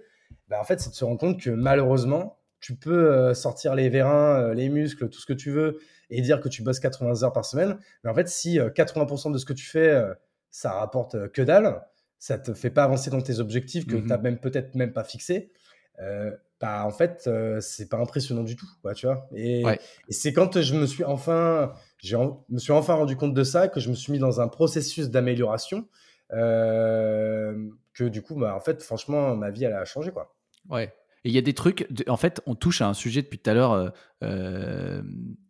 [0.50, 3.88] Ben, en fait, c'est de se rendre compte que malheureusement, tu peux euh, sortir les
[3.88, 5.80] vérins, euh, les muscles, tout ce que tu veux,
[6.10, 7.78] et dire que tu bosses 80 heures par semaine.
[8.04, 10.04] Mais en fait, si 80% de ce que tu fais,
[10.50, 11.82] ça rapporte que dalle,
[12.22, 14.94] ça te fait pas avancer dans tes objectifs que mmh tu n'as même peut-être même
[14.94, 15.52] pas fixé,
[16.00, 16.30] euh,
[16.62, 19.28] bah en fait euh, c'est pas impressionnant du tout, quoi, tu vois.
[19.36, 19.64] Et,
[20.10, 22.16] c'est quand je me suis enfin, je
[22.50, 25.10] me suis enfin rendu compte de ça que je me suis mis dans un processus
[25.10, 25.88] d'amélioration
[26.32, 30.36] euh, que du coup, bah, en fait, franchement, ma vie elle a changé, quoi.
[30.70, 30.94] Ouais.
[31.24, 33.50] Et il y a des trucs, en fait, on touche à un sujet depuis tout
[33.50, 33.94] à l'heure.
[34.24, 35.02] Euh,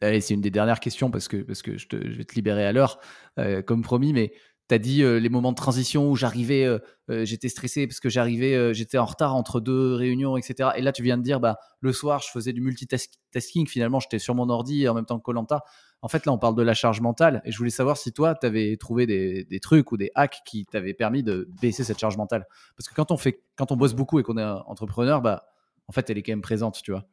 [0.02, 2.72] c'est une des dernières questions parce que, parce que je, je vais te libérer à
[2.72, 3.00] l'heure,
[3.66, 4.34] comme promis, mais
[4.72, 8.00] tu as dit euh, les moments de transition où j'arrivais, euh, euh, j'étais stressé parce
[8.00, 10.70] que j'arrivais, j'étais en retard entre deux réunions, etc.
[10.78, 13.68] Et là, tu viens de dire, bah, le soir, je faisais du multitasking.
[13.68, 15.66] Finalement, j'étais sur mon ordi en même temps que Colanta.
[16.02, 17.42] En fait, là, on parle de la charge mentale.
[17.44, 20.40] Et je voulais savoir si toi, tu avais trouvé des, des, trucs ou des hacks
[20.46, 22.46] qui t'avaient permis de baisser cette charge mentale.
[22.78, 25.44] Parce que quand on, fait, quand on bosse beaucoup et qu'on est entrepreneur, bah,
[25.88, 27.06] en fait, elle est quand même présente, tu vois.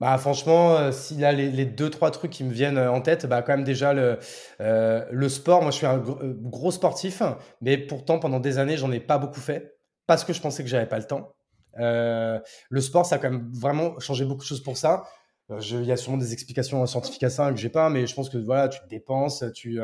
[0.00, 0.92] Bah franchement, euh,
[1.22, 3.64] a les, les, deux trois trucs qui me viennent euh, en tête, bah quand même
[3.64, 4.18] déjà le
[4.60, 5.60] euh, le sport.
[5.60, 7.22] Moi, je suis un gros sportif,
[7.60, 9.76] mais pourtant pendant des années, j'en ai pas beaucoup fait
[10.06, 11.34] parce que je pensais que j'avais pas le temps.
[11.76, 15.04] le sport, ça a quand même vraiment changé beaucoup de choses pour ça.
[15.50, 18.30] il y a sûrement des explications scientifiques à ça que j'ai pas, mais je pense
[18.30, 19.80] que voilà, tu te dépenses, tu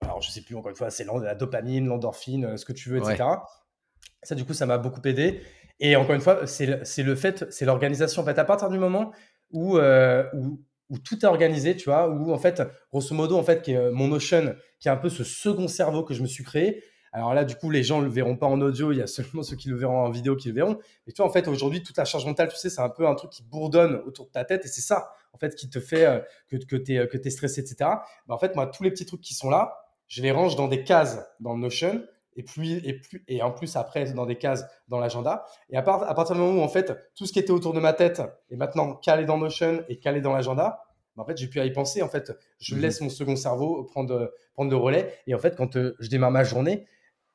[0.00, 2.98] alors je sais plus encore une fois, c'est la dopamine, l'endorphine, ce que tu veux,
[2.98, 3.24] etc.
[4.24, 5.42] Ça, du coup, ça m'a beaucoup aidé.
[5.84, 8.22] Et encore une fois, c'est le fait, c'est l'organisation.
[8.22, 9.10] En fait, à partir du moment
[9.50, 12.62] où, euh, où, tout est organisé, tu vois, où en fait,
[12.92, 16.14] grosso modo, en fait, euh, mon Notion, qui est un peu ce second cerveau que
[16.14, 16.84] je me suis créé.
[17.10, 19.08] Alors là, du coup, les gens ne le verront pas en audio, il y a
[19.08, 20.78] seulement ceux qui le verront en vidéo qui le verront.
[21.04, 23.08] Mais tu vois, en fait, aujourd'hui, toute la charge mentale, tu sais, c'est un peu
[23.08, 25.80] un truc qui bourdonne autour de ta tête et c'est ça, en fait, qui te
[25.80, 27.74] fait euh, que, tu es, stressé, etc.
[27.80, 30.68] Bah, en fait, moi, tous les petits trucs qui sont là, je les range dans
[30.68, 32.04] des cases dans Notion
[32.36, 35.44] et puis et plus et en plus après dans des cases dans l'agenda.
[35.70, 37.72] Et à, part, à partir du moment où en fait tout ce qui était autour
[37.72, 40.82] de ma tête est maintenant calé dans Notion et calé dans l'agenda
[41.16, 42.32] bah, en fait j'ai pu y penser en fait.
[42.58, 42.78] Je mmh.
[42.78, 45.14] laisse mon second cerveau prendre prendre le relais.
[45.26, 46.86] Et en fait quand euh, je démarre ma journée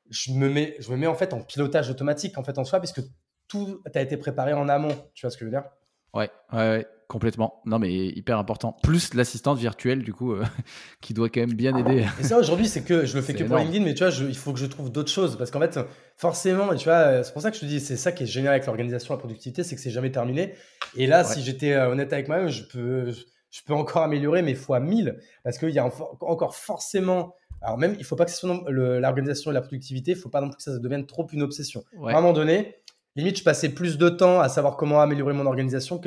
[0.09, 2.79] je me mets je me mets en fait en pilotage automatique en fait en soi
[2.79, 3.01] puisque
[3.47, 4.95] tout a été préparé en amont.
[5.13, 5.69] Tu vois ce que je veux dire?
[6.13, 7.61] Ouais, ouais, complètement.
[7.65, 8.77] Non, mais hyper important.
[8.83, 10.43] Plus l'assistante virtuelle, du coup, euh,
[11.01, 12.05] qui doit quand même bien aider.
[12.19, 14.37] Et ça, aujourd'hui, c'est que je le fais que pour LinkedIn, mais tu vois, il
[14.37, 15.37] faut que je trouve d'autres choses.
[15.37, 15.79] Parce qu'en fait,
[16.17, 18.53] forcément, tu vois, c'est pour ça que je te dis, c'est ça qui est génial
[18.53, 20.53] avec l'organisation, la productivité, c'est que c'est jamais terminé.
[20.95, 24.53] Et là, si j'étais euh, honnête avec moi-même, je peux, je peux encore améliorer, mais
[24.53, 25.17] fois 1000.
[25.43, 25.89] Parce qu'il y a
[26.21, 27.35] encore forcément.
[27.61, 30.19] Alors, même, il ne faut pas que ce soit l'organisation et la productivité, il ne
[30.19, 31.83] faut pas non plus que ça devienne trop une obsession.
[32.05, 32.75] À un moment donné,
[33.15, 35.97] limite, je passais plus de temps à savoir comment améliorer mon organisation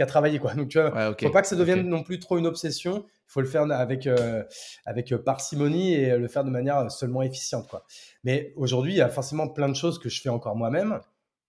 [0.00, 0.38] qu'à travailler.
[0.38, 0.54] Quoi.
[0.54, 3.04] Donc, tu vois, faut pas que ça devienne non plus trop une obsession.
[3.06, 4.42] Il faut le faire avec, euh,
[4.86, 7.68] avec euh, parcimonie et le faire de manière seulement efficiente.
[7.68, 7.84] Quoi.
[8.24, 11.00] Mais aujourd'hui, il y a forcément plein de choses que je fais encore moi-même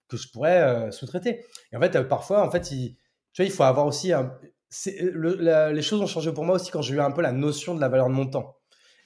[0.10, 1.46] que je pourrais euh, sous-traiter.
[1.72, 2.98] Et en fait, parfois, en fait, il,
[3.32, 4.38] tu vois, il faut avoir aussi un,
[4.86, 7.80] les choses ont changé pour moi aussi quand j'ai eu un peu la notion de
[7.80, 8.58] la valeur de mon temps.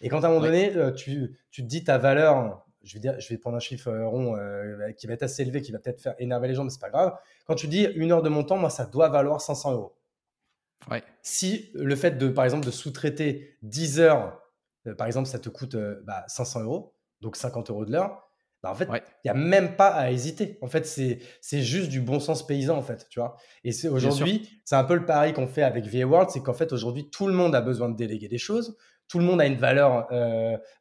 [0.02, 3.20] Et quand à un moment donné, tu, tu, te dis ta valeur, je vais, dire,
[3.20, 5.80] je vais prendre un chiffre euh, rond euh, qui va être assez élevé, qui va
[5.80, 7.18] peut-être faire énerver les gens, mais c'est pas grave.
[7.48, 9.96] Quand tu dis une heure de mon temps, moi, ça doit valoir 500 euros.
[10.90, 11.04] Ouais.
[11.24, 14.40] Si le fait de, par exemple, de sous-traiter 10 heures,
[14.86, 15.76] euh, par exemple, ça te coûte
[16.28, 18.30] 500 bah, euros, donc 50 euros de l'heure,
[18.62, 20.60] bah, en fait, il n'y a même pas à hésiter.
[20.62, 23.36] En fait, c'est juste du bon sens paysan, en fait, tu vois.
[23.64, 26.72] Et aujourd'hui, c'est un peu le pari qu'on fait avec VA World, c'est qu'en fait,
[26.72, 28.78] aujourd'hui, tout le monde a besoin de déléguer des choses.
[29.08, 30.08] Tout le monde a une valeur,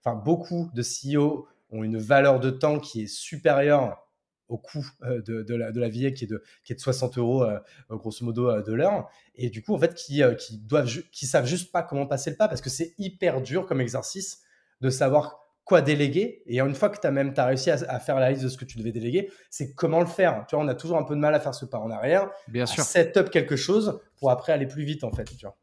[0.01, 4.05] enfin, beaucoup de CEO ont une valeur de temps qui est supérieure
[4.49, 6.81] au coût euh, de, de, la, de la vie qui est de, qui est de
[6.81, 7.59] 60 euros euh,
[7.91, 9.09] grosso modo euh, de l'heure.
[9.35, 12.37] Et du coup en fait qui, qui doivent qui savent juste pas comment passer le
[12.37, 14.43] pas parce que c'est hyper dur comme exercice
[14.81, 16.43] de savoir quoi déléguer.
[16.47, 18.59] Et une fois que tu as même as réussi à, faire la liste de ce
[18.59, 20.45] que tu devais déléguer c'est comment le faire.
[20.49, 22.31] Tu vois on a toujours un peu de mal à faire ce pas en arrière
[22.49, 22.85] bien sûr.
[22.85, 25.57] set up quelque chose pour après aller plus vite en fait tu vois.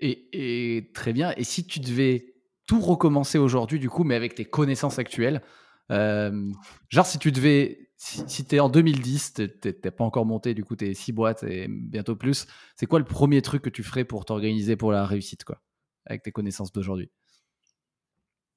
[0.00, 1.32] Et, et très bien.
[1.36, 2.31] Et si tu devais
[2.72, 5.42] tout recommencer aujourd'hui, du coup, mais avec tes connaissances actuelles.
[5.90, 6.50] Euh,
[6.88, 10.64] genre, si tu devais, si, tu es en 2010, tu n'es pas encore monté, du
[10.64, 13.82] coup, tu es six boîtes et bientôt plus, c'est quoi le premier truc que tu
[13.82, 15.60] ferais pour t'organiser pour la réussite, quoi,
[16.06, 17.10] avec tes connaissances d'aujourd'hui?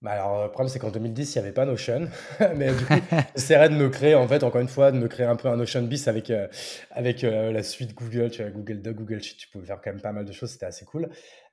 [0.02, 2.08] Bah alors, le problème, c'est qu'en 2010, il n'y avait pas Notion.
[2.56, 2.94] Mais du coup,
[3.36, 5.58] j'essaierais de me créer, en fait, encore une fois, de me créer un peu un
[5.58, 6.48] Notion bis avec, euh,
[6.92, 9.36] avec euh, la suite Google, tu vois, Google Doc, Google Sheet.
[9.36, 11.10] Tu pouvais faire quand même pas mal de choses, c'était assez cool.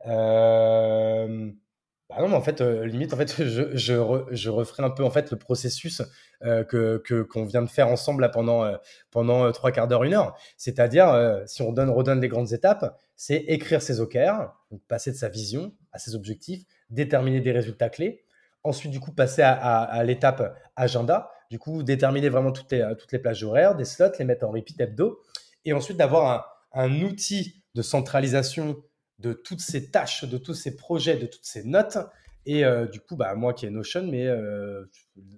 [0.07, 1.51] Euh,
[2.15, 5.05] ah non, mais en fait, euh, limite, en fait, je, je, je, referai un peu
[5.05, 6.03] en fait le processus
[6.45, 8.77] euh, que qu'on vient de faire ensemble là, pendant euh,
[9.11, 10.37] pendant trois quarts d'heure, une heure.
[10.57, 14.53] C'est-à-dire, si on donne, redonne les grandes étapes, c'est écrire ses OKR,
[14.89, 18.25] passer de sa vision à ses objectifs, déterminer des résultats clés.
[18.65, 21.31] Ensuite, du coup, passer à, à, l'étape agenda.
[21.51, 24.51] Du coup, déterminer vraiment toutes les toutes les plages horaires, des slots, les mettre en
[24.51, 25.21] repeat hebdo,
[25.65, 28.77] et ensuite d'avoir un, un outil de centralisation
[29.23, 31.99] de toutes ces tâches, de tous ces projets, de toutes ces notes.
[32.45, 34.85] Et euh, du coup, bah, moi qui ai Notion, mais euh,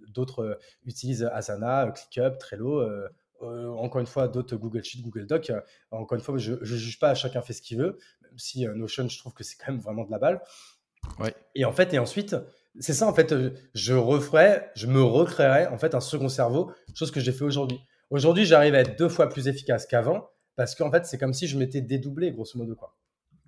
[0.09, 2.83] d'autres euh, utilisent Asana, ClickUp, Trello.
[3.41, 5.53] encore une fois, d'autres Google Sheet, Google Doc.
[5.91, 7.99] encore une fois, je ne juge pas, chacun fait ce qu'il veut.
[8.23, 10.41] Même si Notion, je trouve que c'est quand même vraiment de la balle.
[11.19, 11.35] Ouais.
[11.55, 12.35] Et en fait, et ensuite,
[12.81, 13.35] c'est ça en fait,
[13.75, 17.79] je referai, je me recréerai en fait un second cerveau, chose que j'ai fait aujourd'hui.
[18.09, 21.47] Aujourd'hui, j'arrive à être deux fois plus efficace qu'avant parce qu'en fait, c'est comme si
[21.47, 22.97] je m'étais dédoublé, grosso modo quoi.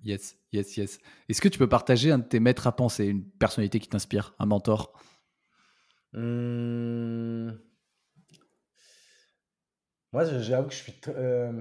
[0.07, 0.99] Yes, yes, yes.
[1.27, 4.33] Est-ce que tu peux partager un de tes maîtres à penser, une personnalité qui t'inspire,
[4.39, 4.93] un mentor?
[6.13, 7.49] Mmh.
[10.13, 10.93] Moi, j'avoue que je suis.
[11.09, 11.51] Euh,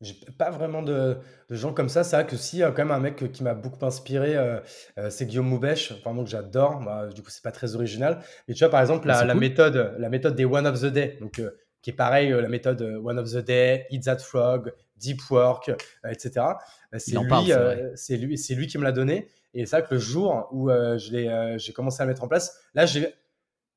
[0.00, 1.18] j'ai pas vraiment de,
[1.50, 2.04] gens comme ça.
[2.04, 4.60] C'est vrai que si, a quand même un mec qui m'a beaucoup inspiré, euh,
[4.96, 6.84] euh, c'est Guillaume Moubèche, vraiment que j'adore.
[6.84, 8.22] Bah, du coup, c'est pas très original.
[8.46, 11.42] Mais tu vois, par exemple, la, méthode, la méthode des One of the Day, donc,
[11.82, 15.72] qui est pareil, la méthode One of the Day, Eat That Frog, Deep Work,
[16.08, 16.46] etc.
[16.92, 19.28] Euh, c'est lui, euh, c'est lui, c'est lui qui me l'a donné.
[19.54, 22.60] Et c'est vrai que le jour où euh, j'ai commencé à le mettre en place,
[22.74, 23.14] là, j'ai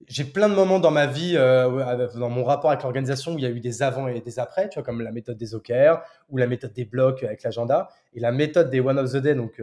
[0.08, 3.48] j'ai plein de moments dans ma vie, dans mon rapport avec l'organisation, où il y
[3.48, 6.38] a eu des avant et des après, tu vois, comme la méthode des OKR ou
[6.38, 9.62] la méthode des blocs avec l'agenda et la méthode des One of the Day, donc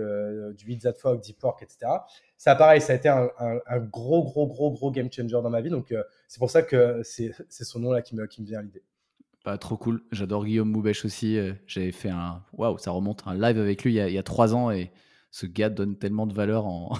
[0.57, 1.91] du Eat That Fog, Deep Work, etc.
[2.37, 3.29] Ça, pareil, ça a été un,
[3.91, 5.71] gros, gros, gros, gros game changer dans ma vie.
[5.71, 5.95] Donc,
[6.27, 8.83] c'est pour ça que c'est son nom-là qui me, vient à l'idée.
[9.45, 10.03] Pas trop cool.
[10.13, 11.39] J'adore Guillaume Moubèche aussi.
[11.39, 12.43] Euh, j'avais fait un.
[12.53, 13.23] Waouh, ça remonte.
[13.27, 14.91] Un live avec lui il y, a, trois ans et
[15.31, 16.93] ce gars donne tellement de valeur en.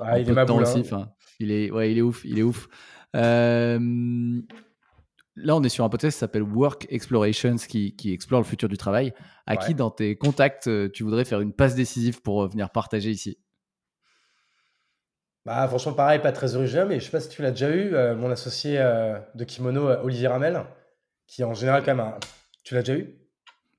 [0.00, 0.20] Ouais.
[0.22, 0.82] il est temps aussi.
[1.38, 2.24] il est, ouais, il est ouf.
[2.24, 2.68] Il est ouf.
[3.16, 3.78] Euh,
[5.36, 8.68] là, on est sur un podcast qui s'appelle Work Explorations qui, qui, explore le futur
[8.68, 9.12] du travail.
[9.46, 13.10] À qui, dans tes contacts, euh, tu voudrais faire une passe décisive pour venir partager
[13.10, 13.38] ici?
[15.44, 17.90] Bah, franchement, pareil, pas très original, mais je sais pas si tu l'as déjà eu.
[18.16, 18.78] mon associé
[19.34, 20.62] de kimono, Olivier Ramel,
[21.26, 22.14] qui en général quand même
[22.64, 23.20] Tu l'as déjà eu?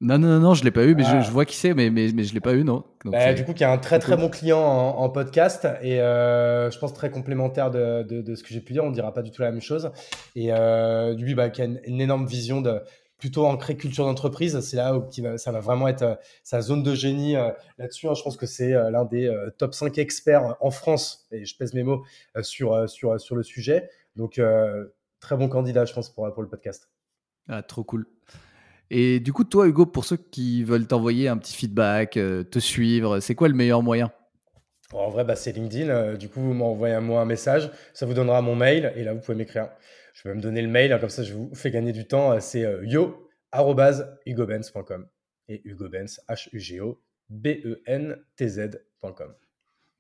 [0.02, 1.30] Non, non, non, je ne l'ai pas eu, mais je, ah.
[1.30, 2.84] vois qui c'est, mais, mais, mais je ne l'ai pas eu, non.
[3.06, 6.80] Bah, du coup, qui est un très très bon client en, podcast et euh, je
[6.80, 8.84] pense très complémentaire de, de, ce que j'ai pu dire.
[8.84, 9.92] On ne dira pas du tout la même chose.
[10.36, 12.82] Et euh, lui, bah, qui a une, énorme vision de,
[13.20, 14.60] plutôt ancré culture d'entreprise.
[14.62, 17.34] C'est là où qui va, ça va vraiment être sa zone de génie
[17.78, 18.08] là-dessus.
[18.08, 18.16] Hein.
[18.16, 21.84] Je pense que c'est l'un des top 5 experts en France, et je pèse mes
[21.84, 22.04] mots,
[22.42, 23.88] sur, sur, sur le sujet.
[24.16, 24.42] Donc,
[25.20, 26.90] très bon candidat, je pense, pour, pour le podcast.
[27.48, 28.08] Ah, trop cool.
[28.94, 33.22] Et du coup, toi, Hugo, pour ceux qui veulent t'envoyer un petit feedback, te suivre,
[33.22, 34.12] c'est quoi le meilleur moyen?
[34.94, 35.90] En vrai, bah, c'est LinkedIn.
[35.90, 37.72] Euh, du coup, vous m'envoyez un message.
[37.94, 38.94] Ça vous donnera mon mail.
[38.96, 39.70] Et là, vous pouvez m'écrire.
[40.14, 40.94] Je vais me donner le mail.
[40.94, 42.34] Hein, comme ça, je vous fais gagner du temps.
[42.34, 45.08] Euh, c'est euh, yo.hugobenz.com.
[45.48, 49.34] Et Hugo H-U-G-O, B-E-N-T-Z.com.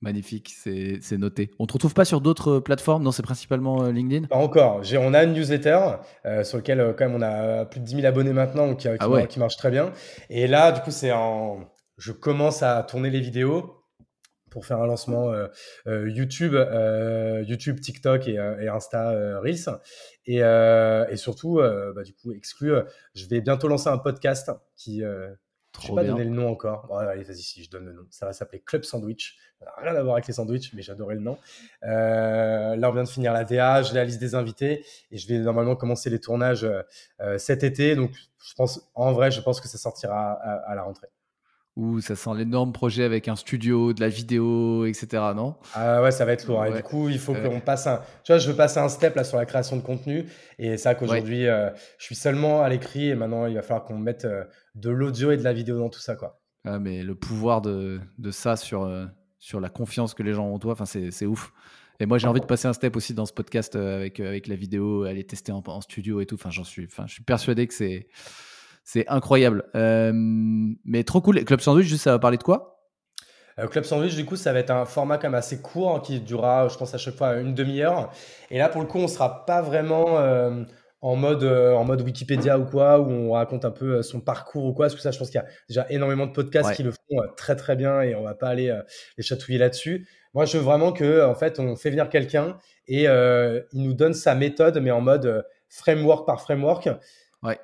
[0.02, 1.52] Magnifique, c'est noté.
[1.60, 3.04] On ne te retrouve pas sur d'autres plateformes?
[3.04, 4.28] Non, c'est principalement LinkedIn?
[4.28, 4.82] Pas encore.
[5.00, 5.80] On a une newsletter
[6.44, 9.40] sur laquelle, quand même, on a plus de 10 000 abonnés maintenant, qui, ah qui
[9.40, 9.92] marche très bien.
[10.30, 11.70] Et là, du coup, c'est en.
[11.98, 13.82] Je commence à tourner les vidéos
[14.52, 15.48] pour faire un lancement euh,
[15.88, 19.70] euh, YouTube, euh, YouTube, TikTok et, Insta Reels.
[20.28, 21.60] Et, et surtout,
[21.96, 22.72] bah, du coup, exclu,
[23.16, 25.02] je vais bientôt lancer un podcast qui.
[25.80, 26.96] Je vais pas donner le nom encore.
[26.98, 28.04] allez, vas-y, si je donne le nom.
[28.10, 29.38] Ça va s'appeler Club Sandwich.
[29.78, 31.38] Rien à voir avec les sandwichs, mais j'adorais le nom.
[31.82, 35.38] là, on vient de finir la DA, j'ai la liste des invités et je vais
[35.38, 36.68] normalement commencer les tournages
[37.38, 37.96] cet été.
[37.96, 38.12] Donc,
[38.44, 41.08] je pense, en vrai, je pense que ça sortira à la rentrée.
[41.78, 45.08] Ou ça sent l'énorme projet avec un studio, de la vidéo, etc.
[45.34, 45.56] Non?
[45.74, 46.66] Ah ouais, ça va être lourd.
[46.66, 48.02] Et du coup, il faut qu'on passe un.
[48.26, 50.26] Tu vois, je veux passer un step là sur la création de contenu.
[50.60, 53.98] Et c'est qu'aujourd'hui, euh, je suis seulement à l'écrit et maintenant, il va falloir qu'on
[53.98, 54.44] mette euh,
[54.76, 56.42] de l'audio et de la vidéo dans tout ça, quoi.
[56.66, 59.06] Ah, mais le pouvoir de, de ça sur, euh,
[59.40, 61.54] sur la confiance que les gens ont en toi, c'est ouf.
[62.02, 64.56] Et moi, j'ai envie de passer un step aussi dans ce podcast avec, avec la
[64.56, 66.36] vidéo, aller tester en, en studio et tout.
[66.36, 68.10] Enfin, j'en suis, enfin, je suis persuadé que c'est
[68.84, 69.64] c'est incroyable.
[69.76, 71.44] Euh, mais trop cool.
[71.46, 72.80] Club Sandwich, juste, ça va parler de quoi?
[73.60, 76.00] Euh, Club Sandwich, du coup, ça va être un format quand même assez court hein,
[76.00, 78.12] qui durera, je pense, à chaque fois une demi-heure.
[78.50, 80.64] Et là, pour le coup, on sera pas vraiment euh,
[81.02, 84.74] en mode en mode Wikipédia ou quoi, où on raconte un peu son parcours ou
[84.74, 84.86] quoi.
[84.86, 87.22] Parce que ça, je pense qu'il y a déjà énormément de podcasts qui le font
[87.38, 88.78] très très bien et on va pas aller
[89.18, 90.08] les chatouiller là-dessus.
[90.34, 92.58] Moi, je veux vraiment que, en fait, on fait venir quelqu'un
[92.88, 96.88] et il nous donne sa méthode, mais en mode framework par framework.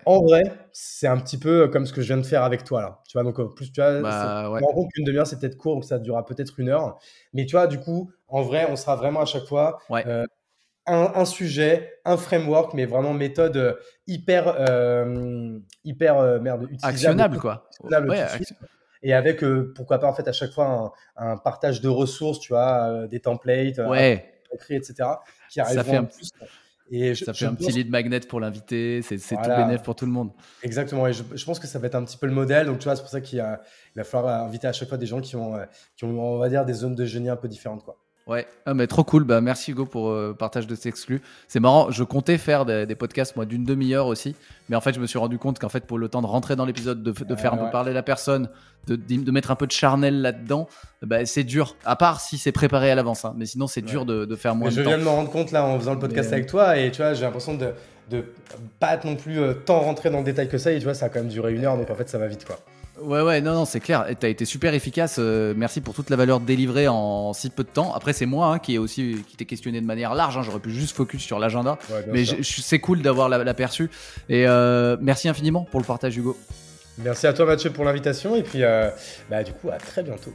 [0.05, 2.81] En vrai, c'est un petit peu comme ce que je viens de faire avec toi
[2.81, 3.01] là.
[3.07, 4.61] Tu vois, donc plus tu vois, bah, ouais.
[4.61, 6.97] compte qu'une demi-heure c'est peut-être court, donc ça durera peut-être une heure.
[7.33, 10.25] Mais tu vois, du coup, en vrai, on sera vraiment à chaque fois euh,
[10.87, 13.73] un, sujet, un framework, mais vraiment méthode euh,
[14.07, 17.69] hyper, euh, hyper merde, utilisable, actionnable quoi.
[19.03, 19.43] Et avec
[19.75, 23.77] pourquoi pas en fait à chaque fois un, partage de ressources, tu vois, des templates,
[23.77, 24.41] ouais.
[24.69, 25.09] etc.
[25.49, 26.03] Qui arriveront ça fait un...
[26.05, 26.31] plus.
[26.89, 30.11] Et ça fait un petit lead magnet pour l'invité, c'est tout bénéf pour tout le
[30.11, 30.31] monde.
[30.63, 32.67] Exactement, et je, pense que ça va être un petit peu le modèle.
[32.67, 35.21] Donc, tu vois, c'est pour ça qu'il va falloir inviter à chaque fois des gens
[35.21, 35.65] qui ont, euh,
[35.95, 37.83] qui ont, on va dire, des zones de génie un peu différentes.
[37.83, 37.97] Quoi.
[38.27, 39.23] Ouais, ah, mais trop cool.
[39.23, 41.21] Bah, merci Hugo pour le euh, partage de cet exclus.
[41.47, 44.35] C'est marrant, je comptais faire des, podcasts moi d'une demi-heure aussi,
[44.67, 46.57] mais en fait je me suis rendu compte qu'en fait pour le temps de rentrer
[46.57, 48.49] dans l'épisode, de, faire un peu parler la personne,
[48.87, 50.67] de, de, mettre un peu de charnel là-dedans,
[51.03, 51.77] bah, c'est dur.
[51.85, 53.33] À part si c'est préparé à l'avance, hein.
[53.37, 54.69] mais sinon c'est dur de, faire moins.
[54.69, 56.91] de je viens de me rendre compte là en faisant le podcast avec toi et
[56.91, 57.71] tu vois j'ai l'impression de
[58.09, 58.23] de
[58.79, 61.07] pas non plus euh, tant rentrer dans le détail que ça et tu vois ça
[61.07, 62.57] a quand même duré une heure donc en fait ça va vite quoi.
[63.01, 64.05] Ouais, ouais, non, non, c'est clair.
[64.19, 65.17] Tu as été super efficace.
[65.19, 67.93] Euh, merci pour toute la valeur délivrée en si peu de temps.
[67.93, 70.37] Après, c'est moi hein, qui ai aussi qui t'ai questionné de manière large.
[70.37, 70.41] Hein.
[70.41, 71.77] J'aurais pu juste focus sur l'agenda.
[72.11, 73.89] mais c'est cool d'avoir l'aperçu.
[74.29, 76.37] Et euh, merci infiniment pour le partage, Hugo.
[76.97, 78.35] Merci à toi, Mathieu, pour l'invitation.
[78.35, 78.89] Et puis, euh,
[79.29, 80.33] bah, du coup, à très bientôt.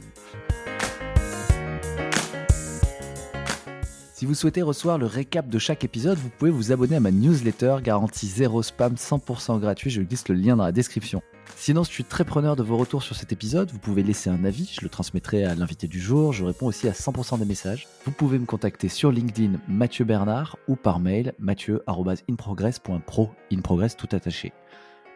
[4.13, 7.11] Si vous souhaitez recevoir le récap de chaque épisode, vous pouvez vous abonner à ma
[7.11, 9.89] newsletter garantie 0 spam 100% gratuit.
[9.89, 11.21] Je glisse le lien dans la description.
[11.65, 13.71] Sinon, je suis très preneur de vos retours sur cet épisode.
[13.71, 16.33] Vous pouvez laisser un avis, je le transmettrai à l'invité du jour.
[16.33, 17.87] Je réponds aussi à 100% des messages.
[18.03, 24.09] Vous pouvez me contacter sur LinkedIn Mathieu Bernard ou par mail mathieu.inprogress.pro, in progress tout
[24.11, 24.51] attaché.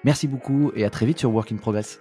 [0.05, 1.99] Merci beaucoup et à très vite sur Work in Progress.